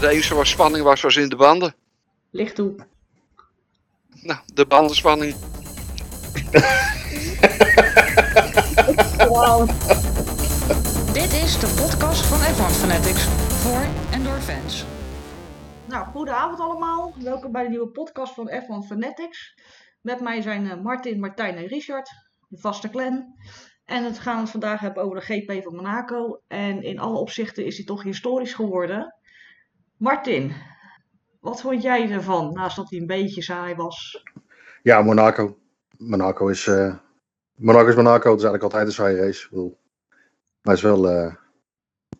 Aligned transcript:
De 0.00 0.08
enige 0.08 0.34
waar 0.34 0.46
spanning 0.46 0.84
was, 0.84 1.00
was 1.00 1.16
in 1.16 1.28
de 1.28 1.36
banden. 1.36 1.74
Licht 2.30 2.54
toe. 2.54 2.74
Nou, 4.22 4.40
de 4.54 4.66
bandenspanning. 4.66 5.34
Wow. 9.28 9.68
Dit 11.12 11.32
is 11.32 11.58
de 11.58 11.74
podcast 11.80 12.26
van 12.26 12.38
F1 12.38 12.72
Fanatics. 12.72 13.22
Voor 13.62 13.86
en 14.12 14.24
door 14.24 14.40
fans. 14.40 14.84
Nou, 15.84 16.06
goedenavond 16.06 16.60
allemaal. 16.60 17.14
Welkom 17.18 17.52
bij 17.52 17.62
de 17.62 17.68
nieuwe 17.68 17.90
podcast 17.90 18.34
van 18.34 18.50
F1 18.50 18.86
Fanatics. 18.86 19.54
Met 20.00 20.20
mij 20.20 20.40
zijn 20.40 20.70
eh, 20.70 20.82
Martin, 20.82 21.20
Martijn 21.20 21.56
en 21.56 21.66
Richard, 21.66 22.10
de 22.48 22.58
vaste 22.58 22.90
clan. 22.90 23.34
En 23.84 24.04
het 24.04 24.18
gaan 24.18 24.34
we 24.34 24.40
het 24.40 24.50
vandaag 24.50 24.80
hebben 24.80 25.02
over 25.02 25.16
de 25.16 25.24
GP 25.24 25.62
van 25.62 25.74
Monaco. 25.74 26.40
En 26.48 26.82
in 26.82 26.98
alle 26.98 27.18
opzichten 27.18 27.66
is 27.66 27.76
hij 27.76 27.86
toch 27.86 28.02
historisch 28.02 28.54
geworden. 28.54 29.15
Martin, 29.96 30.52
wat 31.40 31.60
vond 31.60 31.82
jij 31.82 32.10
ervan, 32.10 32.52
naast 32.52 32.76
dat 32.76 32.90
hij 32.90 32.98
een 32.98 33.06
beetje 33.06 33.42
saai 33.42 33.74
was? 33.74 34.22
Ja, 34.82 35.02
Monaco. 35.02 35.58
Monaco 35.98 36.48
is, 36.48 36.66
eh, 36.66 36.96
Monaco 37.54 37.88
is 37.88 37.94
Monaco. 37.94 38.30
Het 38.30 38.38
is 38.38 38.44
eigenlijk 38.44 38.62
altijd 38.62 38.86
een 38.86 38.92
saaie 38.92 39.16
race. 39.16 39.48
Bedoel, 39.48 39.78
Maar 40.62 40.74
het 40.74 40.84
is 40.84 40.90
wel 40.90 41.08
eh, 41.08 41.34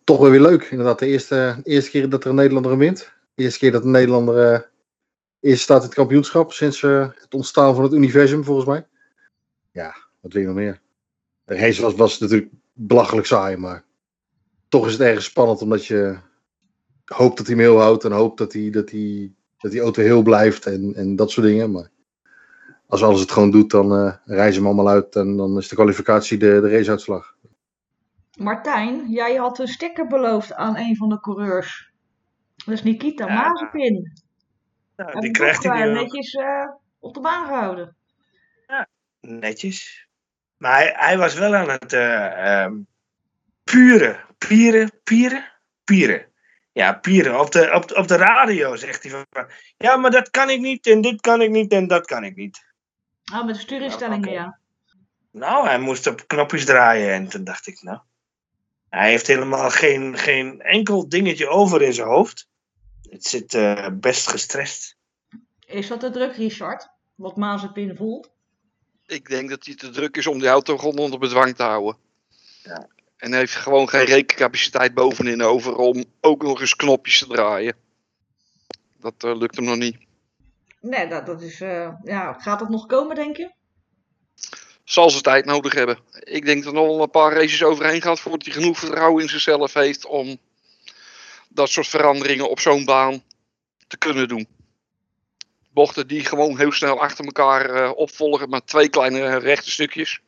toch 0.05 0.19
wel 0.19 0.31
weer 0.31 0.41
leuk. 0.41 0.63
Inderdaad, 0.65 0.99
de 0.99 1.07
eerste, 1.07 1.61
eerste 1.63 1.91
keer 1.91 2.09
dat 2.09 2.25
er 2.25 2.31
een 2.31 2.37
Nederlander 2.37 2.79
wint. 2.79 3.13
De 3.35 3.43
eerste 3.43 3.59
keer 3.59 3.73
dat 3.73 3.85
een 3.85 3.91
Nederlander 3.91 4.53
eh 4.53 4.61
eerst 5.41 5.63
staat 5.63 5.81
in 5.81 5.87
het 5.87 5.95
kampioenschap 5.95 6.53
sinds 6.53 6.81
het 6.81 7.35
ontstaan 7.35 7.75
van 7.75 7.85
het 7.85 7.93
universum, 7.93 8.45
volgens 8.45 8.67
mij. 8.67 8.87
Ja, 9.71 9.97
wat 10.21 10.33
wil 10.33 10.41
je 10.41 10.47
nog 10.47 10.57
meer? 10.57 10.81
De 11.45 11.57
race 11.57 11.83
was, 11.83 11.95
was 11.95 12.19
natuurlijk 12.19 12.51
belachelijk 12.73 13.27
saai, 13.27 13.57
maar 13.57 13.85
toch 14.69 14.87
is 14.87 14.93
het 14.93 15.01
ergens 15.01 15.25
spannend 15.25 15.63
omdat 15.63 15.87
je 15.87 16.19
hoopt 17.07 17.37
dat 17.37 17.47
hij 17.47 17.57
hem 17.57 17.65
heel 17.65 17.81
houdt 17.81 18.05
en 18.05 18.13
hoopt 18.13 18.39
dat, 18.39 18.53
hij, 18.53 18.71
dat, 18.71 18.91
hij, 18.91 19.33
dat 19.59 19.71
die 19.71 19.81
auto 19.81 20.03
heel 20.03 20.23
blijft 20.23 20.67
en, 20.67 20.95
en 20.95 21.17
dat 21.17 21.31
soort 21.31 21.47
dingen. 21.47 21.71
Maar 21.71 21.91
als 22.87 23.03
alles 23.03 23.21
het 23.21 23.31
gewoon 23.31 23.51
doet, 23.51 23.71
dan 23.71 23.93
eh 23.93 24.15
reizen 24.25 24.53
ze 24.53 24.59
hem 24.59 24.67
allemaal 24.67 24.95
uit 24.95 25.17
en 25.17 25.37
dan 25.37 25.57
is 25.57 25.69
de 25.69 25.75
kwalificatie 25.75 26.39
de, 26.39 26.61
de 26.61 26.69
raceuitslag. 26.69 27.35
Martijn, 28.39 29.11
jij 29.11 29.35
had 29.35 29.59
een 29.59 29.69
sticker 29.69 30.07
beloofd 30.07 30.53
aan 30.55 30.77
een 30.77 30.97
van 30.97 31.09
de 31.09 31.21
coureurs. 31.21 31.91
Dat 32.65 32.75
is 32.75 32.83
Nikita 32.83 33.27
Ja. 33.27 33.49
Mazepin. 33.49 34.13
Nou, 34.97 35.21
die 35.21 35.31
krijgt 35.31 35.63
hij 35.63 35.85
nu 35.85 35.89
ook. 35.89 36.03
netjes 36.03 36.35
eh, 36.35 36.69
op 36.99 37.15
de 37.15 37.21
baan 37.21 37.47
gehouden. 37.47 37.97
netjes. 39.21 40.09
Maar 40.57 40.73
hij, 40.73 40.93
hij 40.97 41.19
was 41.19 41.35
wel 41.35 41.55
aan 41.55 41.69
het 41.69 41.93
eh 41.93 42.63
ehm, 42.63 42.75
puren, 43.65 44.25
pieren, 44.39 44.91
pieren, 45.05 45.53
pieren. 45.85 46.27
Ja, 46.77 46.93
pieren. 46.93 47.41
Op 47.41 47.51
de, 47.51 47.73
op, 47.75 47.97
op 47.97 48.09
de 48.09 48.17
radio 48.17 48.77
zegt 48.77 49.03
hij 49.03 49.13
van, 49.13 49.49
ja, 49.77 49.97
maar 49.97 50.11
dat 50.11 50.31
kan 50.31 50.51
ik 50.51 50.61
niet 50.61 50.87
en 50.87 51.01
dit 51.01 51.21
kan 51.21 51.43
ik 51.43 51.51
niet 51.51 51.73
en 51.73 51.87
dat 51.87 52.07
kan 52.07 52.25
ik 52.25 52.37
niet. 52.37 52.65
Ah, 53.25 53.45
met 53.45 53.55
de 53.55 53.61
stuurinstellingen, 53.61 54.33
ja. 54.33 54.59
Nou, 55.31 55.67
hij 55.67 55.79
moest 55.79 56.07
op 56.07 56.27
knopjes 56.27 56.65
draaien 56.65 57.13
en 57.13 57.29
toen 57.29 57.45
dacht 57.45 57.67
ik, 57.67 57.83
nou, 57.83 57.99
hij 58.89 59.11
heeft 59.11 59.27
helemaal 59.27 59.71
geen, 59.71 60.19
geen 60.19 60.61
enkel 60.61 61.09
dingetje 61.09 61.49
over 61.49 61.83
in 61.83 61.93
zijn 61.93 62.09
hoofd. 62.09 62.49
Het 63.03 63.25
zit 63.25 63.55
eh, 63.55 63.89
best 63.93 64.29
gestrest. 64.29 64.97
Is 65.67 65.89
dat 65.89 66.01
de 66.01 66.11
druk, 66.11 66.37
Richard? 66.37 66.89
Wat 67.15 67.37
Mazepin 67.37 67.97
voelt? 67.97 68.31
Ik 69.07 69.29
denk 69.29 69.51
dat 69.51 69.67
hij 69.67 69.75
te 69.75 69.91
druk 69.91 70.17
is 70.17 70.27
om 70.27 70.39
die 70.39 70.49
auto 70.49 70.79
gewoon 70.79 70.99
onder 70.99 71.19
bedwang 71.19 71.57
te 71.57 71.63
houden. 71.63 71.97
Ja. 72.63 72.89
En 73.17 73.33
heeft 73.33 73.55
gewoon 73.55 73.89
geen 73.89 74.05
rekencapaciteit 74.05 74.95
bovenin 74.95 75.43
over 75.43 75.77
om 75.77 76.05
ook 76.21 76.43
nog 76.43 76.61
eens 76.61 76.77
knopjes 76.77 77.19
te 77.19 77.27
draaien. 77.27 77.77
Dat 79.01 79.15
eh, 79.19 79.37
lukt 79.37 79.57
hem 79.57 79.65
nog 79.65 79.77
niet. 79.77 79.97
Nee, 80.81 81.09
dat, 81.09 81.27
dat 81.27 81.43
is... 81.43 81.61
eh, 81.61 81.93
ja, 82.05 82.33
gaat 82.33 82.59
dat 82.59 82.69
nog 82.69 82.87
komen, 82.87 83.17
denk 83.17 83.37
je? 83.37 83.51
Zal 84.85 85.11
ze 85.11 85.21
tijd 85.21 85.45
nodig 85.45 85.75
hebben. 85.75 85.99
Ik 86.13 86.45
denk 86.45 86.65
dat 86.65 86.73
er 86.73 86.79
nog 86.79 86.89
wel 86.89 87.03
een 87.03 87.11
paar 87.11 87.33
races 87.33 87.63
overheen 87.63 88.03
gaat 88.03 88.21
voordat 88.21 88.45
hij 88.45 88.53
genoeg 88.55 88.79
vertrouwen 88.79 89.23
in 89.23 89.29
zichzelf 89.29 89.75
heeft 89.75 90.07
om 90.07 90.39
dat 91.49 91.69
soort 91.69 91.87
veranderingen 91.89 92.51
op 92.51 92.61
zo'n 92.61 92.85
baan 92.85 93.23
te 93.87 93.97
kunnen 93.97 94.29
doen. 94.29 94.49
Bochten 95.71 96.07
die 96.07 96.25
gewoon 96.25 96.59
heel 96.59 96.73
snel 96.73 97.01
achter 97.01 97.25
elkaar 97.25 97.71
eh, 97.71 97.93
opvolgen 97.97 98.49
met 98.49 98.67
twee 98.67 98.89
kleine 98.89 99.37
rechte 99.37 99.71
stukjes. 99.71 100.21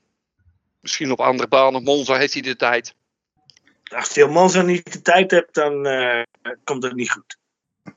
Misschien 0.81 1.11
op 1.11 1.21
andere 1.21 1.49
banen, 1.49 1.75
op 1.81 1.85
Monza 1.85 2.17
heeft 2.17 2.33
hij 2.33 2.43
de 2.43 2.57
tijd. 2.57 2.95
Als 3.95 4.15
je 4.15 4.27
Monza 4.27 4.63
niet 4.63 4.93
de 4.93 5.03
tijd 5.03 5.31
hebt, 5.31 5.55
dan 5.55 5.87
eh, 5.87 6.23
komt 6.65 6.83
het 6.83 6.95
niet 6.95 7.11
goed. 7.11 7.37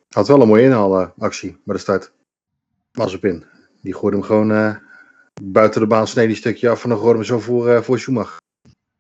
Had 0.09 0.27
wel 0.27 0.41
een 0.41 0.47
mooie 0.47 0.63
inhaalactie 0.63 1.61
bij 1.65 1.75
de 1.75 1.81
start. 1.81 2.11
Mazepin. 2.91 3.45
Die 3.81 3.93
gooide 3.93 4.17
hem 4.17 4.25
gewoon 4.25 4.51
eh, 4.51 4.75
buiten 5.41 5.81
de 5.81 5.87
baan, 5.87 6.07
sneed 6.07 6.27
die 6.27 6.35
stukje 6.35 6.69
af 6.69 6.83
en 6.83 6.89
dan 6.89 6.97
gooide 6.97 7.17
hem 7.17 7.27
zo 7.27 7.39
voor, 7.39 7.69
eh, 7.69 7.81
voor 7.81 7.99
Schumacher. 7.99 8.39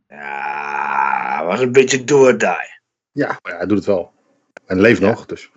Ja, 0.07 1.45
was 1.45 1.59
een 1.59 1.71
beetje 1.71 2.03
do 2.03 2.19
or 2.19 2.37
die. 2.37 2.79
Ja, 3.11 3.27
maar 3.27 3.51
ja, 3.51 3.57
hij 3.57 3.65
doet 3.65 3.77
het 3.77 3.85
wel. 3.87 4.13
En 4.65 4.79
leeft 4.81 5.01
Ja. 5.01 5.09
nog, 5.09 5.25
dus. 5.25 5.51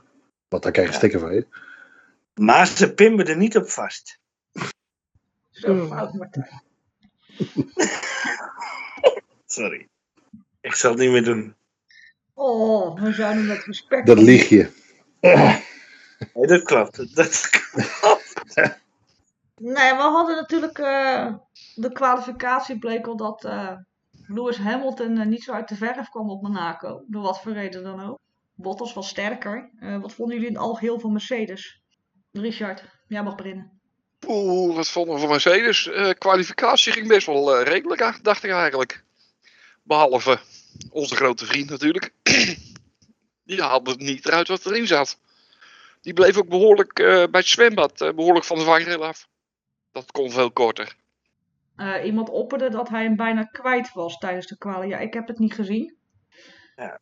Want 0.48 0.62
daar 0.62 0.72
krijg 0.72 0.86
je 0.86 0.92
Ja. 0.92 0.98
sticker 0.98 1.20
van 1.20 1.34
je. 1.34 1.46
Maar 2.34 2.66
ze 2.66 2.94
pimmen 2.94 3.26
er 3.26 3.36
niet 3.36 3.56
op 3.56 3.70
vast. 3.70 4.18
Zo 5.50 5.86
fout, 5.86 6.14
Martijn. 6.14 6.62
Sorry. 9.54 9.88
Ik 10.60 10.74
zal 10.74 10.90
het 10.90 11.00
niet 11.00 11.10
meer 11.10 11.24
doen. 11.24 11.54
Oh, 12.34 13.00
we 13.00 13.12
zouden 13.12 13.46
met 13.46 13.64
respect... 13.64 14.06
Dat 14.06 14.18
lieg 14.18 14.48
je. 14.48 14.68
Nee, 16.34 16.46
dat 16.46 16.62
klopt. 16.62 17.14
Dat 17.16 17.40
klopt. 17.50 18.44
Nee, 19.56 19.94
we 19.94 20.02
hadden 20.02 20.36
natuurlijk... 20.36 20.78
eh, 20.78 21.34
de 21.74 21.92
kwalificatie 21.92 22.78
bleek 22.78 23.06
al 23.06 23.16
dat 23.16 23.44
eh, 23.44 23.76
Lewis 24.26 24.56
Hamilton 24.56 25.18
eh, 25.18 25.26
niet 25.26 25.42
zo 25.42 25.52
uit 25.52 25.68
de 25.68 25.74
verf 25.74 26.08
kwam 26.08 26.30
op 26.30 26.42
Monaco. 26.42 27.04
Door 27.06 27.22
wat 27.22 27.40
voor 27.42 27.52
reden 27.52 27.82
dan 27.82 28.00
ook. 28.08 28.18
Bottas 28.54 28.92
was 28.92 29.08
sterker. 29.08 29.70
Eh, 29.80 30.00
wat 30.00 30.12
vonden 30.12 30.34
jullie 30.34 30.50
in 30.50 30.56
het 30.56 30.64
algeheel 30.64 31.00
van 31.00 31.12
Mercedes? 31.12 31.82
Richard, 32.32 32.84
jij 33.08 33.22
mag 33.22 33.34
beginnen. 33.34 33.80
Oeh, 34.26 34.76
wat 34.76 34.88
vonden 34.88 35.14
we 35.14 35.20
van 35.20 35.30
Mercedes? 35.30 35.88
Eh, 35.88 36.10
kwalificatie 36.18 36.92
ging 36.92 37.08
best 37.08 37.26
wel 37.26 37.56
eh, 37.56 37.66
redelijk, 37.66 38.18
dacht 38.22 38.44
ik 38.44 38.50
eigenlijk. 38.50 39.04
Behalve 39.84 40.38
onze 40.90 41.16
grote 41.16 41.46
vriend 41.46 41.70
natuurlijk. 41.70 42.12
Die 43.44 43.62
haalde 43.62 43.90
het 43.90 44.00
niet 44.00 44.26
eruit 44.26 44.48
wat 44.48 44.66
erin 44.66 44.86
zat. 44.86 45.18
Die 46.00 46.12
bleef 46.12 46.36
ook 46.36 46.48
behoorlijk 46.48 46.98
eh, 46.98 47.06
bij 47.06 47.40
het 47.40 47.46
zwembad, 47.46 48.00
eh, 48.00 48.12
behoorlijk 48.14 48.44
van 48.44 48.58
de 48.58 48.64
vangrail 48.64 49.04
af. 49.04 49.28
Dat 49.92 50.12
kon 50.12 50.30
veel 50.30 50.50
korter. 50.52 50.96
Eh, 51.76 52.04
iemand 52.04 52.28
opperde 52.28 52.70
dat 52.70 52.88
hij 52.88 53.02
hem 53.02 53.16
bijna 53.16 53.44
kwijt 53.44 53.92
was 53.92 54.18
tijdens 54.18 54.46
de 54.46 54.58
kwali. 54.58 54.88
Ja, 54.88 54.98
ik 54.98 55.14
heb 55.14 55.26
het 55.26 55.38
niet 55.38 55.54
gezien. 55.54 55.96
Ja. 56.76 57.00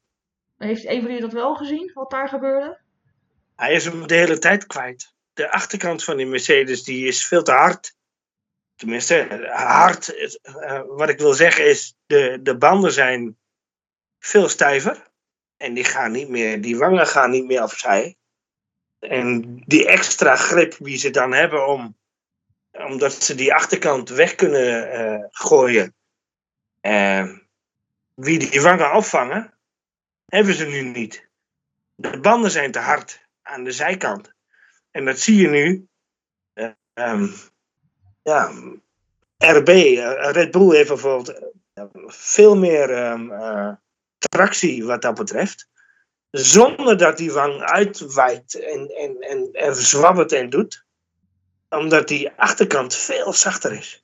Heeft 0.59 0.87
een 0.87 1.00
van 1.00 1.06
jullie 1.06 1.21
dat 1.21 1.32
wel 1.32 1.54
gezien, 1.54 1.91
wat 1.94 2.10
daar 2.10 2.28
gebeurde? 2.28 2.81
Hij 3.56 3.72
is 3.72 3.84
hem 3.84 4.06
de 4.06 4.15
hele 4.15 4.38
tijd 4.38 4.66
kwijt. 4.66 5.15
De 5.32 5.50
achterkant 5.50 6.04
van 6.04 6.16
die 6.16 6.26
Mercedes 6.26 6.84
die 6.84 7.06
is 7.06 7.26
veel 7.26 7.42
te 7.42 7.53
hard. 7.53 7.94
Tenminste, 8.77 9.49
hard. 9.53 10.15
eh, 10.43 10.83
wat 10.87 11.09
ik 11.09 11.19
wil 11.19 11.33
zeggen 11.33 11.66
is, 11.69 11.97
de, 12.06 12.38
de 12.43 12.56
banden 12.56 12.93
zijn 12.93 13.38
veel 14.19 14.49
stijver. 14.49 15.10
En 15.56 15.75
die 15.75 15.84
gaan 15.84 16.12
niet 16.12 16.28
meer, 16.28 16.60
die 16.60 16.78
wangen 16.78 17.06
gaan 17.06 17.31
niet 17.31 17.44
meer 17.47 17.62
opzij. 17.62 18.16
En 18.99 19.56
die 19.66 19.87
extra 19.88 20.37
grip 20.37 20.77
die 20.78 20.97
ze 20.97 21.10
dan 21.10 21.33
hebben 21.33 21.66
om, 21.66 21.98
omdat 22.72 23.13
ze 23.13 23.34
die 23.34 23.54
achterkant 23.54 24.09
weg 24.09 24.34
kunnen 24.34 24.91
eh, 24.92 25.27
gooien. 25.30 25.95
eh, 26.80 27.28
wie 28.15 28.39
die 28.51 28.60
wangen 28.60 28.92
opvangen, 28.92 29.59
hebben 30.27 30.54
ze 30.54 30.66
nu 30.66 30.83
niet. 30.83 31.28
De 31.95 32.21
banden 32.21 32.51
zijn 32.51 32.72
te 32.72 32.78
hard 32.78 33.27
aan 33.42 33.65
de 33.65 33.72
zijkant. 33.72 34.33
En 34.91 35.04
dat 35.04 35.18
zie 35.18 35.41
je 35.41 35.48
nu. 35.48 35.86
eh, 36.53 36.71
ehm, 36.92 37.28
ja, 38.22 38.53
RB, 39.39 39.69
eh, 39.69 40.30
Red 40.30 40.51
Bull 40.51 40.74
heeft 40.74 40.89
bijvoorbeeld 40.89 41.39
eh, 41.72 41.84
veel 42.07 42.57
meer 42.57 42.91
ehm, 42.91 43.30
eh, 43.30 43.72
tractie 44.19 44.84
wat 44.84 45.03
dat 45.03 45.15
betreft. 45.15 45.69
Zonder 46.30 46.98
dat 46.98 47.16
die 47.16 47.33
wang 47.33 47.60
uitwijkt 47.60 48.54
en, 48.54 48.89
en, 48.89 49.16
en, 49.21 49.48
en 49.53 49.74
zwabbert 49.74 50.33
en 50.33 50.51
doet. 50.51 50.84
Omdat 51.69 52.09
die 52.09 52.30
achterkant 52.36 52.95
veel 52.95 53.33
zachter 53.33 53.72
is. 53.72 54.03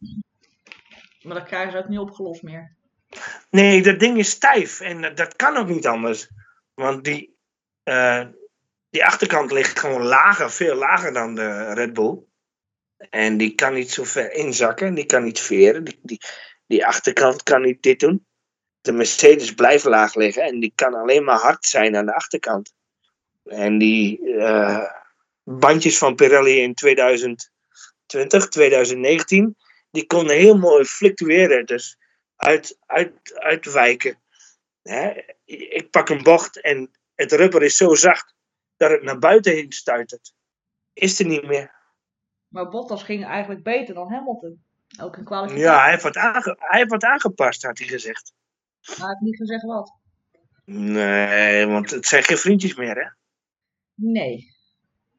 Maar 1.22 1.34
dat 1.34 1.46
krijgen 1.46 1.72
ze 1.72 1.78
ook 1.78 1.88
niet 1.88 1.98
opgelost 1.98 2.42
meer. 2.42 2.76
Nee, 3.50 3.82
dat 3.82 3.98
ding 4.00 4.18
is 4.18 4.30
stijf 4.30 4.80
en 4.80 5.14
dat- 5.14 5.36
kan 5.36 5.56
ook 5.56 5.68
niet 5.68 5.86
anders. 5.86 6.28
Want 6.74 7.04
die, 7.04 7.36
die 8.90 9.04
achterkant 9.04 9.52
ligt 9.52 9.78
gewoon 9.78 10.02
lager, 10.02 10.50
veel 10.50 10.74
lager 10.74 11.12
dan 11.12 11.34
de 11.34 11.72
Red 11.74 11.92
Bull. 11.92 12.18
En 12.98 13.36
die 13.36 13.54
kan 13.54 13.74
niet 13.74 13.90
zo 13.90 14.04
ver 14.04 14.32
inzakken, 14.32 14.94
die 14.94 15.06
kan 15.06 15.24
niet 15.24 15.40
veren. 15.40 15.84
Die, 15.84 15.98
die, 16.02 16.20
die 16.66 16.86
achterkant 16.86 17.42
kan 17.42 17.62
niet 17.62 17.82
dit 17.82 18.00
doen. 18.00 18.26
De 18.80 18.92
Mercedes 18.92 19.54
blijft 19.54 19.84
laag 19.84 20.14
liggen 20.14 20.42
en 20.42 20.60
die 20.60 20.72
kan 20.74 20.94
alleen 20.94 21.24
maar 21.24 21.38
hard 21.38 21.64
zijn 21.64 21.96
aan 21.96 22.06
de 22.06 22.14
achterkant. 22.14 22.72
En 23.44 23.78
die 23.78 24.34
eh, 24.34 24.92
bandjes 25.44 25.98
van 25.98 26.14
Pirelli 26.14 26.60
in 26.60 26.74
2020, 26.74 28.48
2019, 28.48 29.56
die 29.90 30.06
konden 30.06 30.36
heel 30.36 30.58
mooi 30.58 30.84
fluctueren. 30.84 31.66
Dus 31.66 31.96
uit, 32.36 32.78
uit, 32.86 33.34
uitwijken. 33.34 34.22
Hè? 34.82 35.12
Ik 35.44 35.90
pak 35.90 36.08
een 36.08 36.22
bocht 36.22 36.60
en 36.60 36.90
het 37.14 37.32
rubber 37.32 37.62
is 37.62 37.76
zo 37.76 37.94
zacht 37.94 38.34
dat 38.76 38.90
het 38.90 39.02
naar 39.02 39.18
buiten 39.18 39.52
heen 39.52 39.72
stuitert. 39.72 40.32
Is 40.92 41.18
er 41.18 41.26
niet 41.26 41.46
meer. 41.46 41.77
Maar 42.48 42.68
Bottas 42.68 43.02
ging 43.02 43.24
eigenlijk 43.24 43.62
beter 43.62 43.94
dan 43.94 44.12
Hamilton. 44.12 44.62
Ook 45.00 45.16
in 45.16 45.24
kwalificatie. 45.24 45.64
Ja, 45.66 45.80
hij 45.82 45.90
heeft 45.90 46.02
wat, 46.02 46.16
aange- 46.16 46.56
hij 46.58 46.78
heeft 46.78 46.90
wat 46.90 47.02
aangepast, 47.04 47.62
had 47.62 47.78
hij 47.78 47.86
gezegd. 47.86 48.32
Maar 48.86 48.96
hij 48.96 49.06
heeft 49.08 49.20
niet 49.20 49.36
gezegd 49.36 49.62
wat. 49.64 49.92
Nee, 50.64 51.66
want 51.66 51.90
het 51.90 52.06
zijn 52.06 52.22
geen 52.22 52.36
vriendjes 52.38 52.74
meer, 52.76 52.94
hè? 52.94 53.08
Nee. 53.94 54.56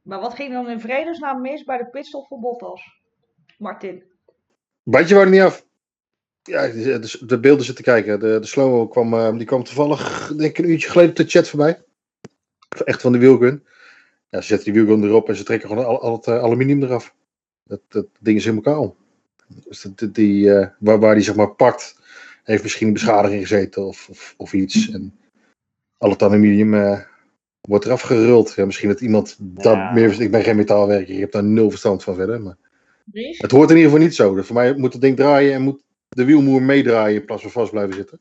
Maar 0.02 0.20
wat 0.20 0.34
ging 0.34 0.54
dan 0.54 0.70
in 0.70 0.80
vredesnaam 0.80 1.42
mis 1.42 1.64
bij 1.64 1.78
de 1.78 1.90
pitstop 1.90 2.28
voor 2.28 2.40
Bottas? 2.40 2.82
Martin. 3.58 4.04
Bandje 4.84 5.14
wou 5.16 5.26
er 5.26 5.32
niet 5.34 5.42
af. 5.42 5.66
Ja, 6.44 6.68
de, 6.68 7.00
de- 7.00 7.26
de 7.26 7.40
beelden 7.40 7.66
zitten 7.66 7.84
kijken. 7.84 8.20
De, 8.20 8.40
de 8.40 8.48
slow-mo 8.48 8.88
kwam, 8.88 9.14
eh, 9.14 9.38
die 9.38 9.46
kwam 9.46 9.64
toevallig, 9.64 10.28
denk 10.28 10.50
ik, 10.50 10.58
een 10.58 10.70
uurtje 10.72 10.90
geleden 10.90 11.10
op 11.12 11.16
de 11.18 11.26
chat 11.28 11.48
voorbij. 11.48 11.84
Echt 12.86 13.02
van 13.02 13.12
de 13.12 13.18
wielgun. 13.18 13.68
Ja, 14.30 14.42
ze 14.42 14.48
zetten 14.48 14.74
die 14.74 14.84
wielgun 14.84 15.04
erop 15.04 15.30
en 15.30 15.36
ze 15.36 15.44
trekken 15.44 15.70
gewoon 15.70 15.86
al, 15.86 16.02
al 16.02 16.16
het 16.16 16.28
eh, 16.28 16.40
aluminium 16.44 16.84
eraf. 16.84 17.16
Dat, 17.70 17.82
dat 17.88 18.06
ding 18.20 18.38
is 18.38 18.44
helemaal 18.46 18.74
kaal. 18.74 18.96
Dus 19.68 19.82
dat, 19.82 20.00
dat- 20.00 20.16
die, 20.16 20.54
eh, 20.54 20.68
waar, 20.80 21.00
waar 21.00 21.16
die 21.16 21.24
zeg 21.24 21.36
maar 21.36 21.52
pakt, 21.56 21.96
heeft 22.44 22.64
misschien 22.64 22.88
een 22.88 22.94
beschadiging 22.94 23.42
gezeten 23.48 23.86
of, 23.86 24.08
of, 24.10 24.34
of 24.38 24.54
iets. 24.54 24.90
En 24.92 25.20
al 25.98 26.10
het 26.10 26.22
aluminium 26.24 26.74
eh, 26.74 27.00
wordt 27.62 27.86
eraf 27.86 28.02
geruld. 28.02 28.54
Ja, 28.56 28.66
misschien 28.66 28.90
dat 28.90 29.02
iemand 29.02 29.36
daar 29.40 29.76
Ja. 29.78 29.92
meer 29.94 30.22
Ik 30.22 30.32
ben 30.32 30.44
geen 30.44 30.56
metaalwerker, 30.56 31.14
ik 31.14 31.20
heb 31.20 31.32
daar 31.32 31.44
nul 31.44 31.70
verstand 31.70 32.04
van 32.04 32.16
verder. 32.16 32.42
Maar 32.42 32.58
het 33.14 33.52
hoort 33.52 33.70
in 33.70 33.76
ieder 33.76 33.92
geval 33.92 34.06
niet 34.06 34.16
zo. 34.16 34.36
Dus 34.36 34.46
voor 34.46 34.56
mij 34.56 34.74
moet 34.76 34.94
het 34.94 35.02
ding 35.02 35.16
draaien 35.16 35.54
en 35.54 35.62
moet 35.62 35.82
de 36.10 36.26
wielmoer 36.26 36.62
meedraaien 36.62 37.20
in 37.20 37.26
plaats 37.26 37.42
van 37.42 37.52
vast 37.52 37.72
blijven 37.72 37.94
zitten. 37.96 38.20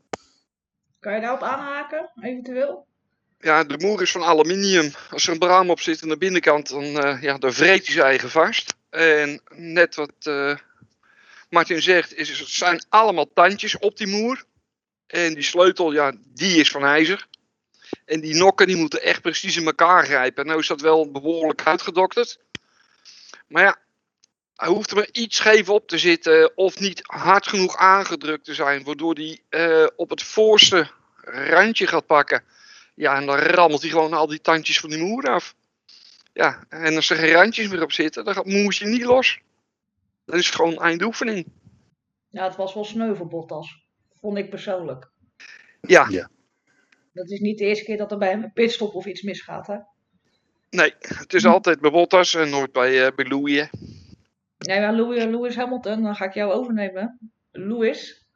Kan 1.01 1.15
je 1.15 1.21
daarop 1.21 1.43
aanhaken, 1.43 2.11
eventueel? 2.23 2.87
Ja, 3.39 3.65
de 3.65 3.79
moer 3.79 4.03
is 4.03 4.11
van 4.13 4.23
aluminium. 4.23 4.91
Als 5.11 5.27
er 5.27 5.33
een 5.33 5.39
braam 5.39 5.71
op 5.71 5.81
zit 5.81 6.03
aan 6.03 6.09
de 6.09 6.17
binnenkant, 6.19 6.69
dan, 6.69 6.83
eh, 6.85 7.23
ja, 7.23 7.39
dan 7.39 7.53
vreet 7.53 7.85
hij 7.85 7.95
zijn 7.95 8.07
eigen 8.07 8.31
vast. 8.31 8.75
En 8.91 9.41
net 9.55 9.95
wat 9.95 10.13
eh, 10.19 10.57
Martin 11.51 11.83
zegt, 11.83 12.15
is, 12.15 12.57
zijn 12.57 12.85
allemaal 12.89 13.33
tandjes 13.33 13.79
op 13.79 13.97
die 13.97 14.07
moer. 14.07 14.45
En 15.07 15.35
die 15.35 15.43
sleutel, 15.43 15.93
ja, 15.93 16.13
die 16.35 16.61
is 16.61 16.71
van 16.71 16.85
ijzer. 16.85 17.27
En 18.05 18.21
die 18.21 18.35
nokken, 18.35 18.67
die 18.67 18.77
moeten 18.77 19.03
echt 19.03 19.23
precies 19.23 19.57
in 19.57 19.67
elkaar 19.67 20.05
grijpen. 20.05 20.47
Nou 20.47 20.59
is 20.59 20.67
dat 20.67 20.81
wel 20.81 21.11
behoorlijk 21.11 21.63
uitgedokterd. 21.63 22.39
Maar 23.47 23.63
ja, 23.63 23.77
hij 24.57 24.69
hoeft 24.69 24.91
er 24.91 24.97
maar 24.97 25.09
iets 25.13 25.37
scheef 25.37 25.69
op 25.69 25.89
te 25.89 25.99
zitten 25.99 26.57
of 26.57 26.79
niet 26.79 27.01
hard 27.03 27.47
genoeg 27.47 27.77
aangedrukt 27.77 28.45
te 28.45 28.55
zijn, 28.55 28.85
waardoor 28.85 29.15
hij 29.15 29.41
eh, 29.49 29.87
op 29.97 30.11
het 30.11 30.23
voorste 30.23 30.91
randje 31.25 31.87
gaat 31.87 32.07
pakken. 32.07 32.45
Ja, 32.95 33.17
en 33.17 33.27
dan 33.27 33.39
rammelt 33.39 33.81
hij 33.81 33.91
gewoon 33.91 34.13
al 34.13 34.27
die 34.27 34.41
tandjes 34.41 34.81
van 34.81 34.91
die 34.91 34.99
moer 34.99 35.25
af. 35.25 35.55
Ja, 36.39 36.65
en 36.69 36.97
als 36.97 37.11
er 37.11 37.17
geen 37.17 37.33
randjes 37.33 37.69
meer 37.69 37.83
op 37.83 37.93
zitten, 37.93 38.25
dan 38.25 38.35
gaat 38.35 38.45
het 38.45 38.55
moertje 38.55 38.87
niet 38.87 39.05
los. 39.05 39.41
Dan 40.25 40.39
is 40.39 40.47
het 40.47 40.55
gewoon 40.55 40.77
eindoefening. 40.77 41.47
Ja, 42.29 42.45
het 42.45 42.57
was 42.57 42.75
wel 42.75 42.85
sneu 42.85 43.15
voor 43.15 43.29
Bottas. 43.29 43.87
Vond 44.21 44.39
ik 44.39 44.51
persoonlijk. 44.51 45.11
Ja, 45.81 46.07
Ja. 46.11 46.31
Dat 47.13 47.31
is 47.31 47.41
niet 47.41 47.59
de 47.59 47.65
eerste 47.65 47.85
keer 47.85 47.97
dat 47.97 48.13
er 48.13 48.19
bij 48.19 48.29
hem 48.29 48.43
een 48.43 48.53
pitstop 48.53 48.95
of 48.95 49.07
iets 49.07 49.23
misgaat, 49.23 49.67
hè? 49.67 49.77
nee, 50.71 50.95
het 50.99 51.35
is 51.35 51.47
altijd 51.47 51.81
bij 51.81 51.91
Bottas 51.91 52.35
en 52.35 52.51
nooit 52.51 52.73
bij, 52.73 53.07
eh 53.07 53.15
bij 53.15 53.25
Louis. 53.25 53.71
Nee, 54.59 54.81
maar 54.81 54.93
Lewis, 54.93 55.25
Lewis 55.25 55.57
Hamilton, 55.57 56.03
dan 56.03 56.15
ga 56.17 56.25
ik 56.25 56.35
jou 56.35 56.53
overnemen. 56.53 57.33
Lewis. 57.53 58.27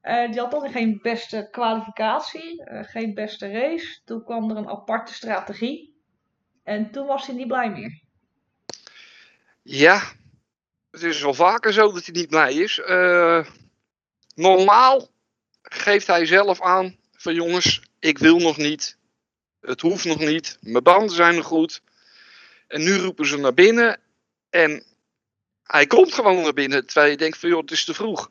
Eh, 0.00 0.30
die 0.30 0.40
had 0.40 0.50
dan 0.50 0.70
geen 0.70 0.98
beste 1.02 1.48
kwalificatie, 1.50 2.64
eh, 2.64 2.84
geen 2.84 3.14
beste 3.14 3.50
race. 3.50 4.00
Toen 4.04 4.24
kwam 4.24 4.50
er 4.50 4.56
een 4.56 4.68
aparte 4.68 5.14
strategie. 5.14 5.89
En 6.62 6.90
toen 6.90 7.06
was 7.06 7.26
hij 7.26 7.34
niet 7.34 7.48
blij 7.48 7.70
meer. 7.70 8.00
Ja, 9.62 10.02
het 10.90 11.02
is 11.02 11.22
wel 11.22 11.34
vaker 11.34 11.72
zo 11.72 11.92
dat 11.92 12.04
hij 12.04 12.14
niet 12.14 12.28
blij 12.28 12.54
is. 12.54 12.78
Eh, 12.78 13.46
normaal 14.34 15.08
geeft 15.62 16.06
hij 16.06 16.26
zelf 16.26 16.62
aan 16.62 16.96
van 17.12 17.34
jongens, 17.34 17.82
ik 17.98 18.18
wil 18.18 18.38
nog 18.38 18.56
niet. 18.56 18.98
Het 19.60 19.80
hoeft 19.80 20.04
nog 20.04 20.18
niet. 20.18 20.58
Mijn 20.60 20.82
banden 20.82 21.14
zijn 21.14 21.34
nog 21.34 21.46
goed. 21.46 21.82
En 22.66 22.82
nu 22.82 22.96
roepen 22.96 23.26
ze 23.26 23.38
naar 23.38 23.54
binnen. 23.54 24.00
En 24.50 24.84
hij 25.62 25.86
komt 25.86 26.14
gewoon 26.14 26.42
naar 26.42 26.52
binnen. 26.52 26.86
Terwijl 26.86 27.10
je 27.10 27.16
denkt 27.16 27.38
van 27.38 27.48
joh, 27.48 27.60
het 27.60 27.70
is 27.70 27.84
te 27.84 27.94
vroeg. 27.94 28.30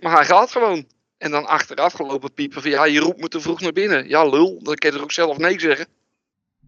Maar 0.00 0.16
hij 0.16 0.24
gaat 0.24 0.50
gewoon. 0.50 0.88
En 1.18 1.30
dan 1.30 1.46
achteraf 1.46 1.92
gelopen 1.92 2.34
piepen 2.34 2.62
van 2.62 2.70
ja, 2.70 2.84
je 2.84 3.00
roept 3.00 3.20
me 3.20 3.28
te 3.28 3.40
vroeg 3.40 3.60
naar 3.60 3.72
binnen. 3.72 4.08
Ja 4.08 4.28
lul, 4.28 4.62
dan 4.62 4.74
kan 4.74 4.90
je 4.90 4.96
er 4.96 5.02
ook 5.02 5.12
zelf 5.12 5.38
nee 5.38 5.60
zeggen. 5.60 5.86